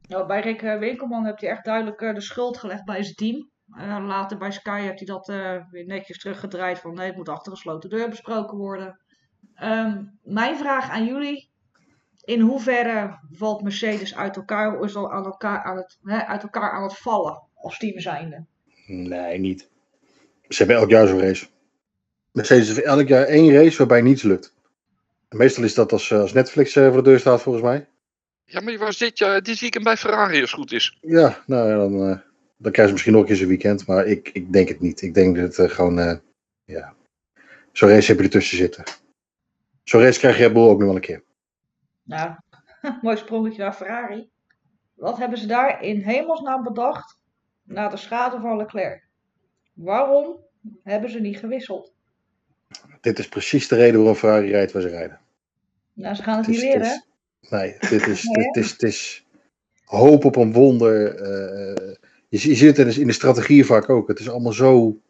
Nou, 0.08 0.26
bij 0.26 0.41
Rick 0.41 0.62
eh, 0.62 0.79
Winkelman 0.79 1.25
heeft 1.25 1.41
hij 1.41 1.50
echt 1.50 1.64
duidelijk 1.64 2.00
eh, 2.00 2.14
de 2.14 2.20
schuld 2.20 2.56
gelegd 2.56 2.85
bij 2.85 3.03
zijn 3.03 3.14
team. 3.14 3.50
Later 4.06 4.38
bij 4.38 4.50
Sky 4.50 4.81
heeft 4.81 4.99
hij 4.99 5.06
dat 5.06 5.29
eh, 5.29 5.56
weer 5.70 5.87
netjes 5.87 6.19
teruggedraaid 6.19 6.79
van 6.79 6.94
nee, 6.94 7.06
het 7.06 7.17
moet 7.17 7.29
achter 7.29 7.53
gesloten 7.53 7.91
deur 7.91 8.08
besproken 8.08 8.58
worden. 8.58 9.00
Ehm, 9.55 10.03
mijn 10.23 10.56
vraag 10.56 10.91
aan 10.91 11.06
jullie. 11.06 11.50
In 12.25 12.41
hoeverre 12.41 13.19
valt 13.31 13.62
Mercedes 13.62 14.17
uit 14.17 14.37
elkaar, 14.37 14.79
of 14.79 14.97
al 14.97 15.12
aan 15.12 15.25
elkaar 15.25 15.62
aan 15.62 15.76
het, 15.76 15.99
hè, 16.03 16.25
uit 16.25 16.43
elkaar 16.43 16.70
aan 16.70 16.82
het 16.82 16.99
vallen 16.99 17.43
als 17.55 17.79
team 17.79 18.00
zijnde? 18.00 18.44
Nee, 18.87 19.38
niet. 19.38 19.70
Ze 20.49 20.56
hebben 20.58 20.76
elk 20.76 20.91
jaar 20.91 21.06
zo'n 21.06 21.20
race. 21.20 21.47
Mercedes 22.32 22.69
heeft 22.69 22.82
elk 22.82 23.08
jaar 23.08 23.25
één 23.25 23.53
race 23.53 23.79
waarbij 23.79 24.00
niets 24.00 24.23
lukt. 24.23 24.55
Meestal 25.29 25.64
is 25.64 25.75
dat 25.75 25.93
als, 25.93 26.12
als 26.12 26.32
Netflix 26.32 26.73
voor 26.73 26.93
de 26.93 27.03
deur 27.03 27.19
staat, 27.19 27.43
volgens 27.43 27.64
mij. 27.64 27.88
Ja, 28.48 28.60
maar 28.60 28.72
je 28.72 28.78
was 28.78 28.98
dit, 28.98 29.19
jaar, 29.19 29.43
dit 29.43 29.60
weekend 29.60 29.84
bij 29.84 29.96
Ferrari 29.96 30.40
als 30.40 30.50
het 30.50 30.60
goed 30.60 30.72
is. 30.72 30.98
Ja, 31.00 31.43
nou 31.46 31.69
ja, 31.69 31.76
dan, 31.76 31.93
eh, 31.93 32.19
dan 32.56 32.72
krijgen 32.72 32.87
ze 32.87 32.93
misschien 32.93 33.12
nog 33.12 33.20
een 33.22 33.26
keer 33.28 33.37
zo'n 33.37 33.48
weekend. 33.48 33.87
Maar 33.87 34.06
ik, 34.06 34.28
ik 34.32 34.52
denk 34.52 34.69
het 34.69 34.81
niet. 34.81 35.02
Ik 35.02 35.15
denk 35.15 35.36
dat 35.36 35.44
het 35.56 35.58
eh, 35.58 35.74
gewoon, 35.76 35.98
eh, 35.98 36.17
ja. 36.65 36.94
Zo'n 37.72 37.88
race 37.88 38.06
heb 38.06 38.19
je 38.19 38.24
ertussen 38.24 38.56
zitten. 38.56 38.84
Zo'n 39.84 40.00
race 40.00 40.19
krijg 40.19 40.38
je 40.38 40.53
Bull 40.53 40.62
ook 40.69 40.79
nog 40.79 40.86
wel 40.86 40.94
een 40.94 41.00
keer. 41.00 41.22
Nou, 42.03 42.34
mooi 43.03 43.17
sprongetje 43.17 43.62
naar 43.62 43.72
Ferrari. 43.72 44.29
Wat 44.94 45.19
hebben 45.19 45.38
ze 45.38 45.46
daar 45.46 45.82
in 45.82 46.00
hemelsnaam 46.00 46.62
bedacht 46.62 47.19
na 47.62 47.88
de 47.88 47.96
schade 47.96 48.41
van 48.41 48.56
Leclerc? 48.56 49.05
Waarom 49.72 50.41
hebben 50.82 51.10
ze 51.10 51.20
niet 51.20 51.38
gewisseld? 51.38 51.93
Dit 53.00 53.19
is 53.19 53.29
precies 53.29 53.69
de 53.69 53.76
reden 53.76 53.96
waarom 53.96 54.17
Ferrari 54.17 54.50
rijdt 54.50 54.72
waar 54.72 54.82
ze 54.82 54.88
rijden. 54.88 55.20
Nou, 55.93 56.15
ze 56.15 56.22
gaan 56.22 56.36
het 56.36 56.46
Het 56.46 56.55
niet 56.55 56.65
is- 56.65 56.70
leren. 56.72 57.05
Nee, 57.50 57.76
dit 57.91 58.06
is, 58.06 58.22
Nee, 58.24 58.50
dit 58.53 58.65
is, 58.65 58.70
het 58.70 58.82
is 58.82 59.24
hoop 59.84 60.24
op 60.24 60.36
een 60.36 60.53
wonder. 60.53 61.15
eh, 61.15 61.94
je, 62.29 62.38
zie- 62.38 62.50
je 62.50 62.56
ziet 62.56 62.76
het 62.76 62.96
in 62.96 63.06
de 63.06 63.12
strategieën 63.12 63.65
vaak 63.65 63.88
ook. 63.88 64.08
Het 64.08 64.19
is 64.19 64.29
allemaal 64.29 64.53
zo 64.53 65.00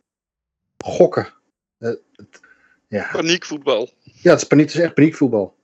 gokken. 0.84 1.32
Eh, 1.78 1.88
het- 2.12 2.40
ja. 2.88 3.08
Paniekvoetbal. 3.12 3.90
ja, 4.02 4.30
het 4.30 4.40
is, 4.40 4.46
paniek, 4.46 4.66
het 4.66 4.74
is 4.76 4.82
echt 4.82 4.94
paniekvoetbal. 4.94 5.56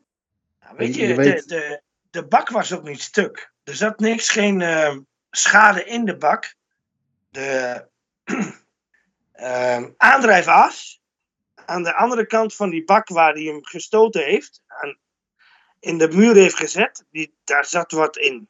Ja, 0.61 0.75
weet 0.75 0.95
Je- 0.95 1.01
je, 1.01 1.07
je 1.09 1.15
weet- 1.15 1.49
De, 1.49 1.55
de, 1.55 1.83
de 2.11 2.27
bak 2.27 2.49
was 2.49 2.73
ook 2.73 2.83
niet 2.83 3.01
stuk. 3.01 3.53
Er 3.65 3.75
zat 3.75 3.99
niks, 4.01 4.29
geen 4.29 4.61
eh, 4.61 4.97
schade 5.31 5.85
in 5.85 6.05
de 6.05 6.17
bak. 6.17 6.55
De 7.31 7.87
eh, 9.33 9.85
aandrijfas 9.97 11.01
aan 11.67 11.83
de 11.83 11.95
andere 11.95 12.27
kant 12.27 12.55
van 12.55 12.71
die 12.71 12.85
bak 12.85 13.09
waar 13.09 13.33
hij 13.33 13.43
hem 13.43 13.65
gestoten 13.65 14.25
heeft, 14.25 14.63
aan, 14.67 14.99
in 15.83 15.99
de 15.99 16.09
muur 16.09 16.35
heeft 16.35 16.57
gezet, 16.57 17.05
die, 17.11 17.35
daar 17.45 17.65
zat 17.67 17.93
wat 17.93 18.17
in. 18.17 18.49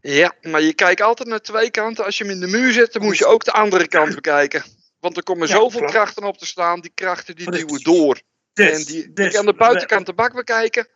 Ja, 0.00 0.34
maar 0.42 0.62
je 0.62 0.74
kijkt 0.74 1.00
altijd 1.00 1.28
naar 1.28 1.40
twee 1.40 1.70
kanten. 1.70 2.04
Als 2.04 2.18
je 2.18 2.24
hem 2.24 2.32
in 2.32 2.40
de 2.40 2.46
muur 2.46 2.72
zet, 2.72 2.92
dan 2.92 3.02
moet 3.02 3.18
je 3.18 3.26
ook 3.26 3.44
de 3.44 3.52
andere 3.52 3.88
kant 3.88 4.14
bekijken. 4.14 4.62
Want 5.00 5.16
er 5.16 5.22
komen 5.22 5.48
Ja, 5.48 5.54
zoveel 5.54 5.78
klopt. 5.78 5.94
krachten 5.94 6.22
op 6.22 6.38
te 6.38 6.46
staan. 6.46 6.80
Die 6.80 6.90
krachten 6.94 7.36
die 7.36 7.50
duwen 7.50 7.82
door. 7.82 8.20
Dus, 8.52 8.70
en 8.70 8.84
die, 8.84 9.12
dus, 9.12 9.26
ik 9.26 9.32
kan 9.32 9.46
de 9.46 9.54
buitenkant 9.54 10.06
de 10.06 10.12
bak 10.12 10.34
bekijken. 10.34 10.88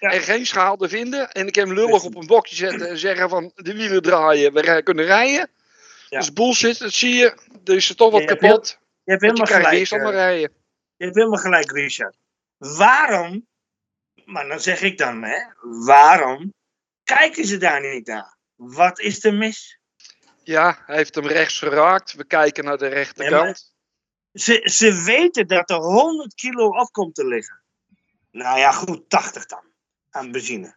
Ja. 0.00 0.10
En 0.10 0.20
geen 0.20 0.46
schade 0.46 0.88
vinden. 0.88 1.32
En 1.32 1.46
ik 1.46 1.54
heb 1.54 1.66
hem 1.66 1.74
lullig 1.74 2.04
op 2.04 2.14
een 2.16 2.26
bokje 2.26 2.56
zetten 2.56 2.88
en 2.88 2.98
zeggen 2.98 3.28
van 3.28 3.52
de 3.54 3.74
wielen 3.74 4.02
draaien. 4.02 4.52
We 4.52 4.82
kunnen 4.82 5.04
rijden. 5.04 5.50
Dat 6.08 6.22
is 6.22 6.32
bullshit, 6.32 6.78
dat 6.78 6.92
zie 6.92 7.14
je. 7.14 7.34
Er 7.64 7.74
is 7.74 7.88
er 7.88 7.96
toch 7.96 8.10
wat 8.10 8.22
Je 8.22 8.26
hebt 8.28 8.40
kapot. 8.40 8.78
Je 9.04 9.10
hebt 9.10 9.22
je 9.22 9.26
helemaal 9.26 9.46
krijgt 9.46 9.88
gelijk. 9.88 10.14
eh. 10.14 10.40
Je 10.96 11.04
hebt 11.04 11.16
helemaal 11.16 11.38
gelijk, 11.38 11.72
Richard. 11.72 12.16
Waarom, 12.58 13.46
maar 14.26 14.48
dan 14.48 14.60
zeg 14.60 14.82
ik 14.82 14.98
dan, 14.98 15.22
hè, 15.22 15.38
waarom 15.84 16.54
kijken 17.04 17.44
ze 17.44 17.56
daar 17.56 17.80
niet 17.80 18.06
naar? 18.06 18.36
Wat 18.54 19.00
is 19.00 19.24
er 19.24 19.34
mis? 19.34 19.78
Ja, 20.42 20.82
hij 20.86 20.96
heeft 20.96 21.14
hem 21.14 21.26
rechts 21.26 21.58
geraakt. 21.58 22.12
We 22.12 22.24
kijken 22.24 22.64
naar 22.64 22.78
de 22.78 22.86
rechterkant. 22.86 23.74
Ze, 24.32 24.60
ze 24.64 25.02
weten 25.04 25.46
dat 25.46 25.70
er 25.70 25.76
100 25.76 26.34
kilo 26.34 26.68
op 26.68 26.92
komt 26.92 27.14
te 27.14 27.26
liggen. 27.26 27.60
Nou 28.30 28.58
ja, 28.58 28.72
goed, 28.72 29.10
80 29.10 29.46
dan. 29.46 29.62
Aan 30.10 30.32
benzine. 30.32 30.76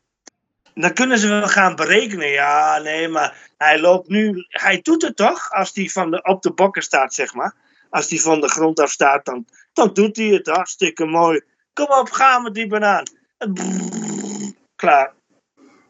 Dan 0.74 0.94
kunnen 0.94 1.18
ze 1.18 1.28
wel 1.28 1.48
gaan 1.48 1.76
berekenen. 1.76 2.30
Ja, 2.30 2.78
nee, 2.78 3.08
maar 3.08 3.52
hij 3.58 3.80
loopt 3.80 4.08
nu. 4.08 4.46
Hij 4.48 4.82
doet 4.82 5.02
het 5.02 5.16
toch? 5.16 5.52
Als 5.52 5.72
hij 5.74 5.90
van 5.90 6.12
de, 6.12 6.22
op 6.22 6.42
de 6.42 6.54
bokken 6.54 6.84
staat, 6.84 7.14
zeg 7.14 7.34
maar. 7.34 7.56
Als 7.90 8.10
hij 8.10 8.20
van 8.20 8.42
de 8.42 8.50
grond 8.50 8.80
af 8.80 8.92
staat, 8.92 9.26
dan, 9.26 9.46
dan 9.74 9.94
doet 9.94 10.16
hij 10.16 10.26
het 10.26 10.48
hartstikke 10.48 11.06
mooi. 11.06 11.42
Kom 11.74 11.88
op, 11.88 12.10
gaan 12.10 12.44
met 12.44 12.54
die 12.54 12.68
banaan. 12.68 13.04
Brrr, 13.48 14.54
klaar. 14.76 15.14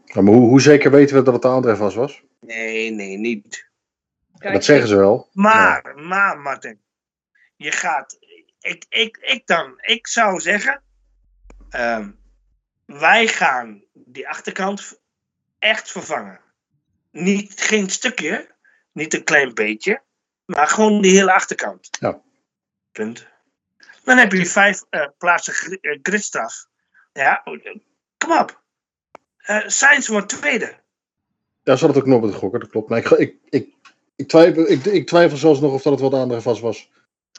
Ja, 0.06 0.22
maar 0.22 0.34
hoe, 0.34 0.48
hoe 0.48 0.62
zeker 0.62 0.92
weten 0.92 1.16
we 1.16 1.22
dat 1.24 1.34
het 1.34 1.42
de 1.42 1.48
aandrijf 1.48 1.78
was? 1.78 2.24
Nee, 2.40 2.92
nee, 2.92 3.18
niet. 3.18 3.70
Kijk, 4.38 4.54
dat 4.54 4.64
zeggen 4.66 4.88
ze 4.88 4.96
wel. 4.96 5.30
Maar, 5.34 5.94
maar, 5.96 6.40
Martin. 6.40 6.80
Je 7.56 7.72
gaat. 7.72 8.18
Ik, 8.60 8.86
ik, 8.90 9.18
ik 9.18 9.48
dan. 9.48 9.74
Ik 9.82 10.08
zou 10.08 10.40
zeggen. 10.40 10.82
ehm, 11.70 12.12
wij 12.86 13.28
gaan 13.28 13.84
die 13.94 14.30
achterkant 14.30 15.00
echt 15.60 15.92
vervangen. 15.92 16.40
Niet 17.12 17.62
geen 17.62 17.90
stukje. 17.90 18.56
Niet 18.92 19.14
een 19.14 19.24
klein 19.24 19.54
beetje. 19.54 20.02
Maar 20.46 20.68
gewoon 20.68 21.02
die 21.02 21.16
hele 21.16 21.34
achterkant. 21.34 21.90
Ja. 22.00 22.22
Punt. 22.92 23.28
Dan 24.04 24.18
heb 24.18 24.32
je 24.32 24.46
vijf 24.46 24.84
eh, 24.90 25.08
plaatsen 25.18 25.80
eh, 25.82 26.00
gridstraf. 26.02 26.68
Ja, 27.20 27.44
kom 28.18 28.38
op. 28.38 28.62
Eh 29.38 29.68
Sainz 29.68 30.08
wordt 30.08 30.30
tweede. 30.30 30.78
Daar 31.64 31.78
zat 31.78 31.90
het 31.90 31.98
ook 31.98 32.06
nog 32.06 32.22
met 32.22 32.32
de 32.32 32.38
gokken, 32.38 32.60
dat 32.60 32.70
klopt. 32.70 32.90
Maar 32.90 32.98
ik, 32.98 33.10
ik, 33.10 33.36
ik, 33.50 33.74
ik, 34.16 34.28
twijfel, 34.28 34.70
ik, 34.70 34.86
ik 34.86 35.08
twijfel 35.08 35.38
zelfs 35.38 35.60
nog 35.60 35.74
of 35.74 35.82
dat 35.82 35.92
het 35.92 36.02
wel 36.02 36.10
de 36.10 36.18
aandrijf 36.18 36.44
was. 36.44 36.60
was. 36.60 36.90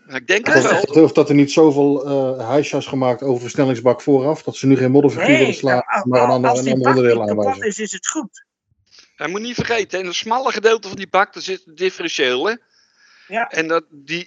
Ik 0.09 0.27
denk 0.27 0.47
Of, 0.47 0.53
het 0.55 0.63
wel. 0.63 0.81
of, 0.81 0.97
of 0.97 1.13
dat 1.13 1.29
er 1.29 1.35
niet 1.35 1.53
zoveel 1.53 2.07
eh 2.39 2.59
is 2.59 2.87
gemaakt 2.87 3.23
over 3.23 3.41
versnellingsbak 3.41 4.03
vooraf. 4.03 4.43
Dat 4.43 4.57
ze 4.57 4.67
nu 4.67 4.77
geen 4.77 4.91
modderverkeer 4.91 5.39
willen 5.39 5.55
slaan, 5.55 5.83
als- 5.87 6.05
maar 6.05 6.23
een 6.23 6.29
ander, 6.29 6.51
als 6.51 6.61
een 6.61 6.73
ander 6.73 6.85
bak 6.85 6.97
onderdeel 6.97 7.29
aanwijzen. 7.29 7.67
is, 7.67 7.79
is 7.79 7.93
het 7.93 8.07
goed. 8.09 8.45
Hij 9.17 9.29
moet 9.29 9.41
niet 9.41 9.55
vergeten, 9.55 9.99
in 10.01 10.07
het 10.07 10.15
smalle 10.15 10.53
gedeelte 10.53 10.89
van 10.89 10.97
die 10.97 11.09
bak 11.09 11.33
daar 11.33 11.43
zit 11.43 11.63
een 11.67 11.75
differentieel. 11.75 12.47
Hè? 12.47 12.55
Ja. 13.27 13.49
En 13.49 13.69
dat, 13.69 13.85
die 13.91 14.27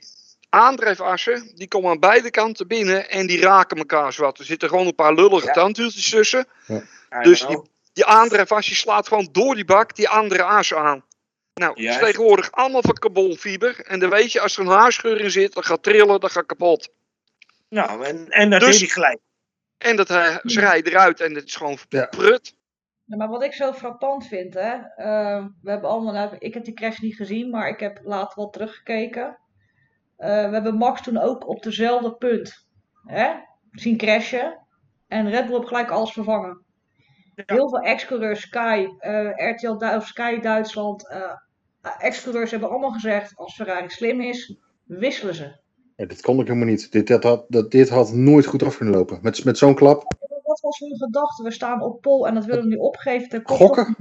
aandrijfassen, 0.54 1.52
die 1.56 1.68
komen 1.68 1.90
aan 1.92 2.00
beide 2.00 2.30
kanten 2.30 2.68
binnen 2.68 3.10
en 3.10 3.28
die 3.28 3.42
raken 3.42 3.78
elkaar 3.78 4.14
zwart. 4.14 4.40
Er 4.40 4.46
zitten 4.46 4.70
gewoon 4.70 4.88
een 4.88 4.96
paar 4.96 5.14
lullige 5.14 5.46
Ja. 5.46 5.54
tandwieltjes 5.54 6.10
tussen. 6.10 6.46
I 6.70 6.82
Dus 7.22 7.46
die, 7.48 7.62
die 7.94 8.06
aandrijfas 8.06 8.66
die 8.66 8.76
slaat 8.76 9.08
gewoon 9.08 9.30
door 9.32 9.56
die 9.56 9.66
bak 9.66 9.96
die 9.96 10.10
andere 10.10 10.44
as 10.44 10.74
aan. 10.74 11.04
Nou, 11.54 11.84
het 11.84 11.94
is 11.96 11.98
tegenwoordig 12.00 12.52
allemaal 12.52 12.82
van 12.82 12.94
carbonfiber. 12.94 13.80
En 13.86 14.00
dan 14.00 14.10
weet 14.10 14.32
je, 14.32 14.42
als 14.42 14.58
er 14.58 14.62
een 14.64 14.72
haarscheur 14.72 15.20
in 15.20 15.32
zit, 15.32 15.54
dan 15.54 15.64
gaat 15.64 15.84
trillen, 15.84 16.20
dan 16.20 16.30
gaat 16.30 16.46
kapot. 16.46 16.90
Nou, 17.70 18.06
en, 18.06 18.28
en 18.30 18.50
dat 18.50 18.60
Dus- 18.60 18.70
deed 18.70 18.80
hij 18.80 18.90
gelijk. 18.90 19.20
En 19.78 19.96
dat 19.96 20.08
hij, 20.08 20.40
ze 20.44 20.60
rijden 20.60 20.92
eruit 20.92 21.20
en 21.20 21.36
het 21.36 21.46
is 21.48 21.56
gewoon 21.56 21.78
Ja. 21.90 22.06
prut. 22.06 22.56
Ja, 23.06 23.18
maar 23.18 23.28
wat 23.28 23.44
ik 23.44 23.54
zo 23.54 23.74
frappant 23.74 24.28
vind, 24.28 24.54
hè. 24.54 24.74
eh, 24.96 25.46
we 25.62 25.70
hebben 25.72 25.90
allemaal, 25.90 26.14
nou, 26.14 26.36
ik 26.40 26.54
heb 26.54 26.66
die 26.66 26.74
crash 26.74 26.98
niet 27.00 27.16
gezien, 27.16 27.50
maar 27.50 27.68
ik 27.68 27.80
heb 27.80 28.00
later 28.04 28.34
wel 28.36 28.50
teruggekeken. 28.50 29.38
Eh, 30.18 30.28
we 30.28 30.54
hebben 30.54 30.76
Max 30.78 31.02
toen 31.02 31.18
ook 31.18 31.48
op 31.48 31.64
dezelfde 31.64 32.16
punt 32.16 32.68
hè, 33.06 33.32
zien 33.72 33.98
crashen. 33.98 34.66
En 35.08 35.30
Red 35.30 35.46
Bull 35.46 35.56
heeft 35.56 35.68
gelijk 35.68 35.90
alles 35.90 36.12
vervangen. 36.12 36.64
Ja. 37.36 37.44
Heel 37.46 37.70
veel 37.70 37.80
ex-coureurs, 37.80 38.42
Sky, 38.42 38.88
eh, 39.00 39.52
RTL 39.52 39.78
Du- 39.78 39.96
of 39.96 40.08
Sky 40.08 40.40
Duitsland, 40.40 41.10
eh 41.10 41.34
ex-coureurs 41.98 42.52
hebben 42.52 42.70
allemaal 42.70 42.92
gezegd, 42.92 43.36
als 43.36 43.56
Ferrari 43.56 43.90
slim 43.90 44.22
is, 44.22 44.58
wisselen 44.84 45.36
ze. 45.36 45.62
Ja, 45.96 46.06
dit 46.06 46.22
kon 46.22 46.40
ik 46.40 46.48
helemaal 46.48 46.68
niet. 46.68 46.92
Dit, 46.92 47.08
dit, 47.08 47.24
had, 47.24 47.46
dat, 47.48 47.72
dit 47.72 47.90
had 47.90 48.14
nooit 48.14 48.46
goed 48.46 48.64
af 48.64 48.78
kunnen 48.78 48.96
lopen. 48.96 49.20
Met, 49.22 49.44
met 49.44 49.58
zo'n 49.58 49.76
klap. 49.76 50.16
Wat 50.44 50.60
was 50.62 50.80
hun 50.80 50.98
gedachte? 50.98 51.44
We 51.44 51.52
staan 51.52 51.82
op 51.82 52.02
pol 52.02 52.28
en 52.28 52.34
dat 52.34 52.46
willen 52.46 52.64
we 52.64 52.70
nu 52.70 52.76
opgeven 52.76 53.30
ten 53.30 53.42
Gokken? 53.44 53.96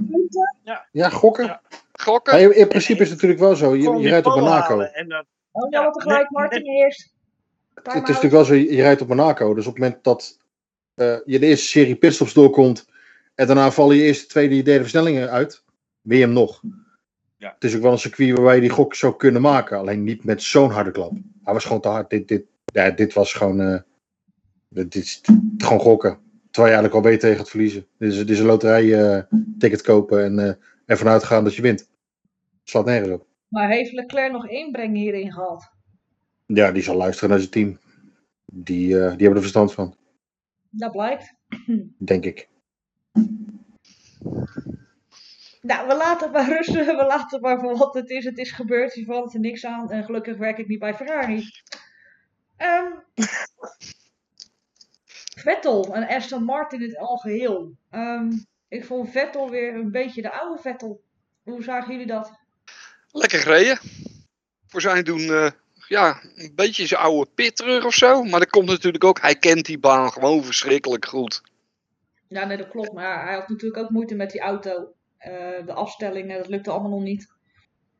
Ja, 0.91 1.09
gokken. 1.09 1.45
Ja. 1.45 1.61
Gokken. 1.91 2.33
Maar 2.33 2.41
in, 2.41 2.55
in 2.55 2.67
principe 2.67 3.01
is 3.01 3.09
het 3.09 3.21
natuurlijk 3.21 3.39
wel 3.41 3.55
zo. 3.55 3.75
Je, 3.75 3.99
je 3.99 4.09
rijdt 4.09 4.25
op 4.25 4.35
Monaco. 4.35 4.79
En 4.79 5.07
dan, 5.09 5.25
Oh, 5.53 5.69
Ja, 5.71 5.79
ja, 5.79 5.85
wat 5.85 5.93
tegelijk, 5.93 6.29
nee, 6.29 6.41
Martin 6.41 6.65
eerst. 6.65 7.13
Het 7.73 7.87
is 7.87 7.93
natuurlijk 7.93 8.33
wel 8.33 8.43
zo, 8.45 8.53
je, 8.53 8.75
je 8.75 8.81
rijdt 8.81 9.01
op 9.01 9.07
Monaco. 9.07 9.53
Dus 9.53 9.67
op 9.67 9.73
het 9.73 9.83
moment 9.83 10.03
dat 10.03 10.37
eh, 10.93 11.17
je 11.25 11.39
de 11.39 11.45
eerste 11.45 11.67
serie 11.67 11.95
pitstops 11.95 12.33
doorkomt. 12.33 12.87
En 13.35 13.47
daarna 13.47 13.71
vallen 13.71 13.95
je 13.95 14.03
eerste, 14.03 14.27
tweede, 14.27 14.61
derde 14.61 14.81
versnellingen 14.81 15.29
uit. 15.29 15.63
Win 16.01 16.17
je 16.17 16.23
hem 16.23 16.33
nog. 16.33 16.61
Ja. 17.37 17.51
Het 17.53 17.63
is 17.63 17.75
ook 17.75 17.81
wel 17.81 17.91
een 17.91 17.97
circuit 17.99 18.31
waarbij 18.31 18.55
je 18.55 18.61
die 18.61 18.69
gok 18.69 18.95
zou 18.95 19.15
kunnen 19.15 19.41
maken. 19.41 19.77
Alleen 19.77 20.03
niet 20.03 20.23
met 20.23 20.43
zo'n 20.43 20.71
harde 20.71 20.91
klap. 20.91 21.11
Hij 21.43 21.53
was 21.53 21.65
gewoon 21.65 21.81
te 21.81 21.87
hard. 21.87 22.09
Dit, 22.09 22.27
dit, 22.27 22.43
ja, 22.65 22.89
dit 22.89 23.13
was 23.13 23.33
gewoon. 23.33 23.59
eh, 23.61 23.79
dit, 24.69 24.95
is 24.95 25.21
gewoon 25.57 25.79
gokken. 25.79 26.19
Terwijl 26.51 26.73
je 26.73 26.79
eigenlijk 26.79 26.93
al 26.93 27.01
weet 27.11 27.19
tegen 27.19 27.37
het 27.39 27.49
verliezen. 27.49 27.87
Dit 27.97 28.11
is, 28.11 28.17
dit 28.17 28.29
is 28.29 28.39
een 28.39 28.45
loterij 28.45 29.15
eh, 29.15 29.23
ticket 29.59 29.81
kopen 29.81 30.23
en 30.23 30.39
eh 30.39 30.53
ervan 30.85 31.07
uitgaan 31.07 31.43
dat 31.43 31.55
je 31.55 31.61
wint. 31.61 31.79
Het 31.79 31.89
slaat 32.63 32.85
nergens 32.85 33.13
op. 33.13 33.25
Maar 33.53 33.69
heeft 33.69 33.91
Leclerc 33.91 34.31
nog 34.31 34.47
inbreng 34.47 34.95
hierin 34.95 35.31
gehad? 35.31 35.71
Ja, 36.45 36.71
die 36.71 36.83
zal 36.83 36.95
luisteren 36.95 37.29
naar 37.29 37.39
zijn 37.39 37.51
team. 37.51 37.79
Die, 38.45 38.93
eh, 38.93 38.99
die 38.99 39.17
hebben 39.17 39.35
er 39.35 39.41
verstand 39.41 39.73
van, 39.73 39.95
Dat 40.69 40.91
blijkt. 40.91 41.33
denk 41.97 42.25
ik. 42.25 42.49
Nou, 45.61 45.87
we 45.87 45.95
laten 45.95 46.27
het 46.27 46.35
maar 46.35 46.49
rusten. 46.49 46.85
We 46.97 47.05
laten 47.05 47.29
het 47.29 47.41
maar 47.41 47.59
voor 47.59 47.77
wat 47.77 47.93
het 47.93 48.09
is. 48.09 48.25
Het 48.25 48.37
is 48.37 48.51
gebeurd. 48.51 48.93
Je 48.93 49.05
valt 49.05 49.33
er 49.33 49.39
niks 49.39 49.65
aan. 49.65 49.91
En 49.91 50.03
gelukkig 50.03 50.37
werk 50.37 50.57
ik 50.57 50.67
niet 50.67 50.79
bij 50.79 50.93
Ferrari. 50.93 51.43
Ehm 52.57 52.91
Vettel 55.43 55.95
en 55.95 56.07
Aston 56.07 56.43
Martin 56.43 56.81
in 56.81 56.87
het 56.87 56.97
algeheel. 56.97 57.75
Ehm, 57.89 58.31
ik 58.67 58.85
vond 58.85 59.09
Vettel 59.09 59.49
weer 59.49 59.75
een 59.75 59.91
beetje 59.91 60.21
de 60.21 60.31
oude 60.31 60.61
Vettel. 60.61 61.03
Hoe 61.43 61.63
zagen 61.63 61.91
jullie 61.91 62.07
dat? 62.07 62.42
Lekker 63.13 63.39
gereden. 63.39 63.79
Voor 64.67 64.81
zijn 64.81 65.03
doen, 65.03 65.19
eh, 65.19 65.49
ja, 65.87 66.19
een 66.35 66.51
beetje 66.55 66.87
zijn 66.87 67.01
oude 67.01 67.29
pit 67.35 67.55
terug 67.55 67.85
of 67.85 67.93
zo. 67.93 68.23
Maar 68.23 68.39
dat 68.39 68.49
komt 68.49 68.67
natuurlijk 68.67 69.03
ook, 69.03 69.21
hij 69.21 69.35
kent 69.35 69.65
die 69.65 69.79
baan 69.79 70.11
gewoon 70.11 70.43
verschrikkelijk 70.43 71.05
goed. 71.05 71.41
Ja, 72.27 72.45
nee, 72.45 72.57
dat 72.57 72.69
klopt. 72.69 72.93
Maar 72.93 73.25
hij 73.25 73.33
had 73.33 73.47
natuurlijk 73.49 73.83
ook 73.83 73.89
moeite 73.89 74.15
met 74.15 74.31
die 74.31 74.41
auto. 74.41 74.93
Eh, 75.17 75.65
de 75.65 75.73
afstellingen, 75.73 76.37
dat 76.37 76.47
lukte 76.47 76.71
allemaal 76.71 76.89
nog 76.89 77.01
niet. 77.01 77.27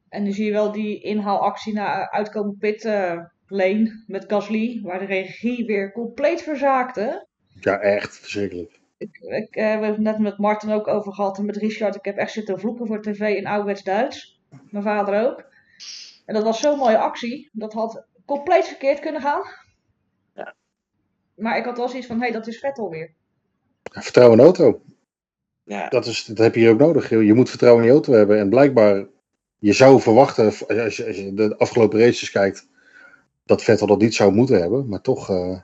En 0.10 0.24
nu 0.24 0.32
zie 0.32 0.46
je 0.46 0.52
wel 0.52 0.72
die 0.72 1.02
inhaalactie 1.02 1.74
naar 1.74 2.10
uitkomen 2.10 2.58
pit 2.58 2.86
eh, 2.86 3.20
lane 3.48 4.04
met 4.08 4.26
Gasly. 4.28 4.80
Waar 4.84 5.00
de 5.00 5.06
regie 5.06 5.66
weer 5.66 5.92
compleet 5.92 6.42
verzaakte. 6.42 7.28
Ja, 7.60 7.80
echt 7.80 8.18
verschrikkelijk. 8.20 8.80
Ik, 8.98 9.18
ik, 9.22 9.54
we 9.54 9.62
hebben 9.62 9.90
het 9.90 10.00
net 10.00 10.20
met 10.20 10.38
Martin 10.38 10.72
ook 10.72 10.88
over 10.88 11.14
gehad 11.14 11.38
en 11.38 11.46
met 11.46 11.58
Richard. 11.58 11.96
Ik 11.96 12.06
heb 12.06 12.18
echt 12.18 12.32
zitten 12.32 12.60
vloeken 12.60 12.88
voor 12.88 13.02
tv 13.02 13.20
in 13.20 13.48
ouderwets 13.48 13.84
Duits. 13.84 14.33
Mijn 14.70 14.84
vader 14.84 15.26
ook. 15.28 15.44
En 16.26 16.34
dat 16.34 16.44
was 16.44 16.60
zo'n 16.60 16.78
mooie 16.78 16.98
actie. 16.98 17.50
Dat 17.52 17.74
had 17.74 18.04
compleet 18.26 18.66
verkeerd 18.68 19.00
kunnen 19.00 19.22
gaan. 19.22 19.42
Ja. 20.36 20.56
Maar 21.36 21.58
ik 21.58 21.66
had 21.66 21.78
wel 21.78 21.90
zoiets 21.90 22.08
van, 22.08 22.16
hé, 22.16 22.24
hey, 22.24 22.32
dat 22.32 22.48
is 22.48 22.60
Vettel 22.60 22.90
weer. 22.90 23.14
Vertrouwen 23.84 24.38
in 24.40 24.46
de 24.46 24.52
auto. 24.52 24.82
ja. 25.64 25.90
Dat, 25.90 26.06
is, 26.06 26.26
dat 26.26 26.38
heb 26.38 26.54
je 26.56 26.60
hier 26.62 26.70
ook 26.72 26.80
nodig. 26.80 27.10
Je 27.10 27.34
moet 27.34 27.50
vertrouwen 27.50 27.82
in 27.84 27.88
je 27.90 27.94
auto 27.96 28.14
hebben. 28.14 28.40
En 28.40 28.50
blijkbaar, 28.50 29.06
je 29.60 29.74
zou 29.74 30.02
verwachten, 30.02 30.46
als 30.46 30.98
je, 30.98 31.06
als 31.08 31.16
je 31.18 31.34
de 31.34 31.58
afgelopen 31.58 32.00
races 32.00 32.32
kijkt, 32.32 32.68
dat 33.46 33.64
Vettel 33.64 33.88
dat 33.88 34.00
niet 34.02 34.16
zou 34.16 34.34
moeten 34.34 34.60
hebben. 34.60 34.88
Maar 34.88 35.02
toch 35.02 35.30
eh, 35.30 35.60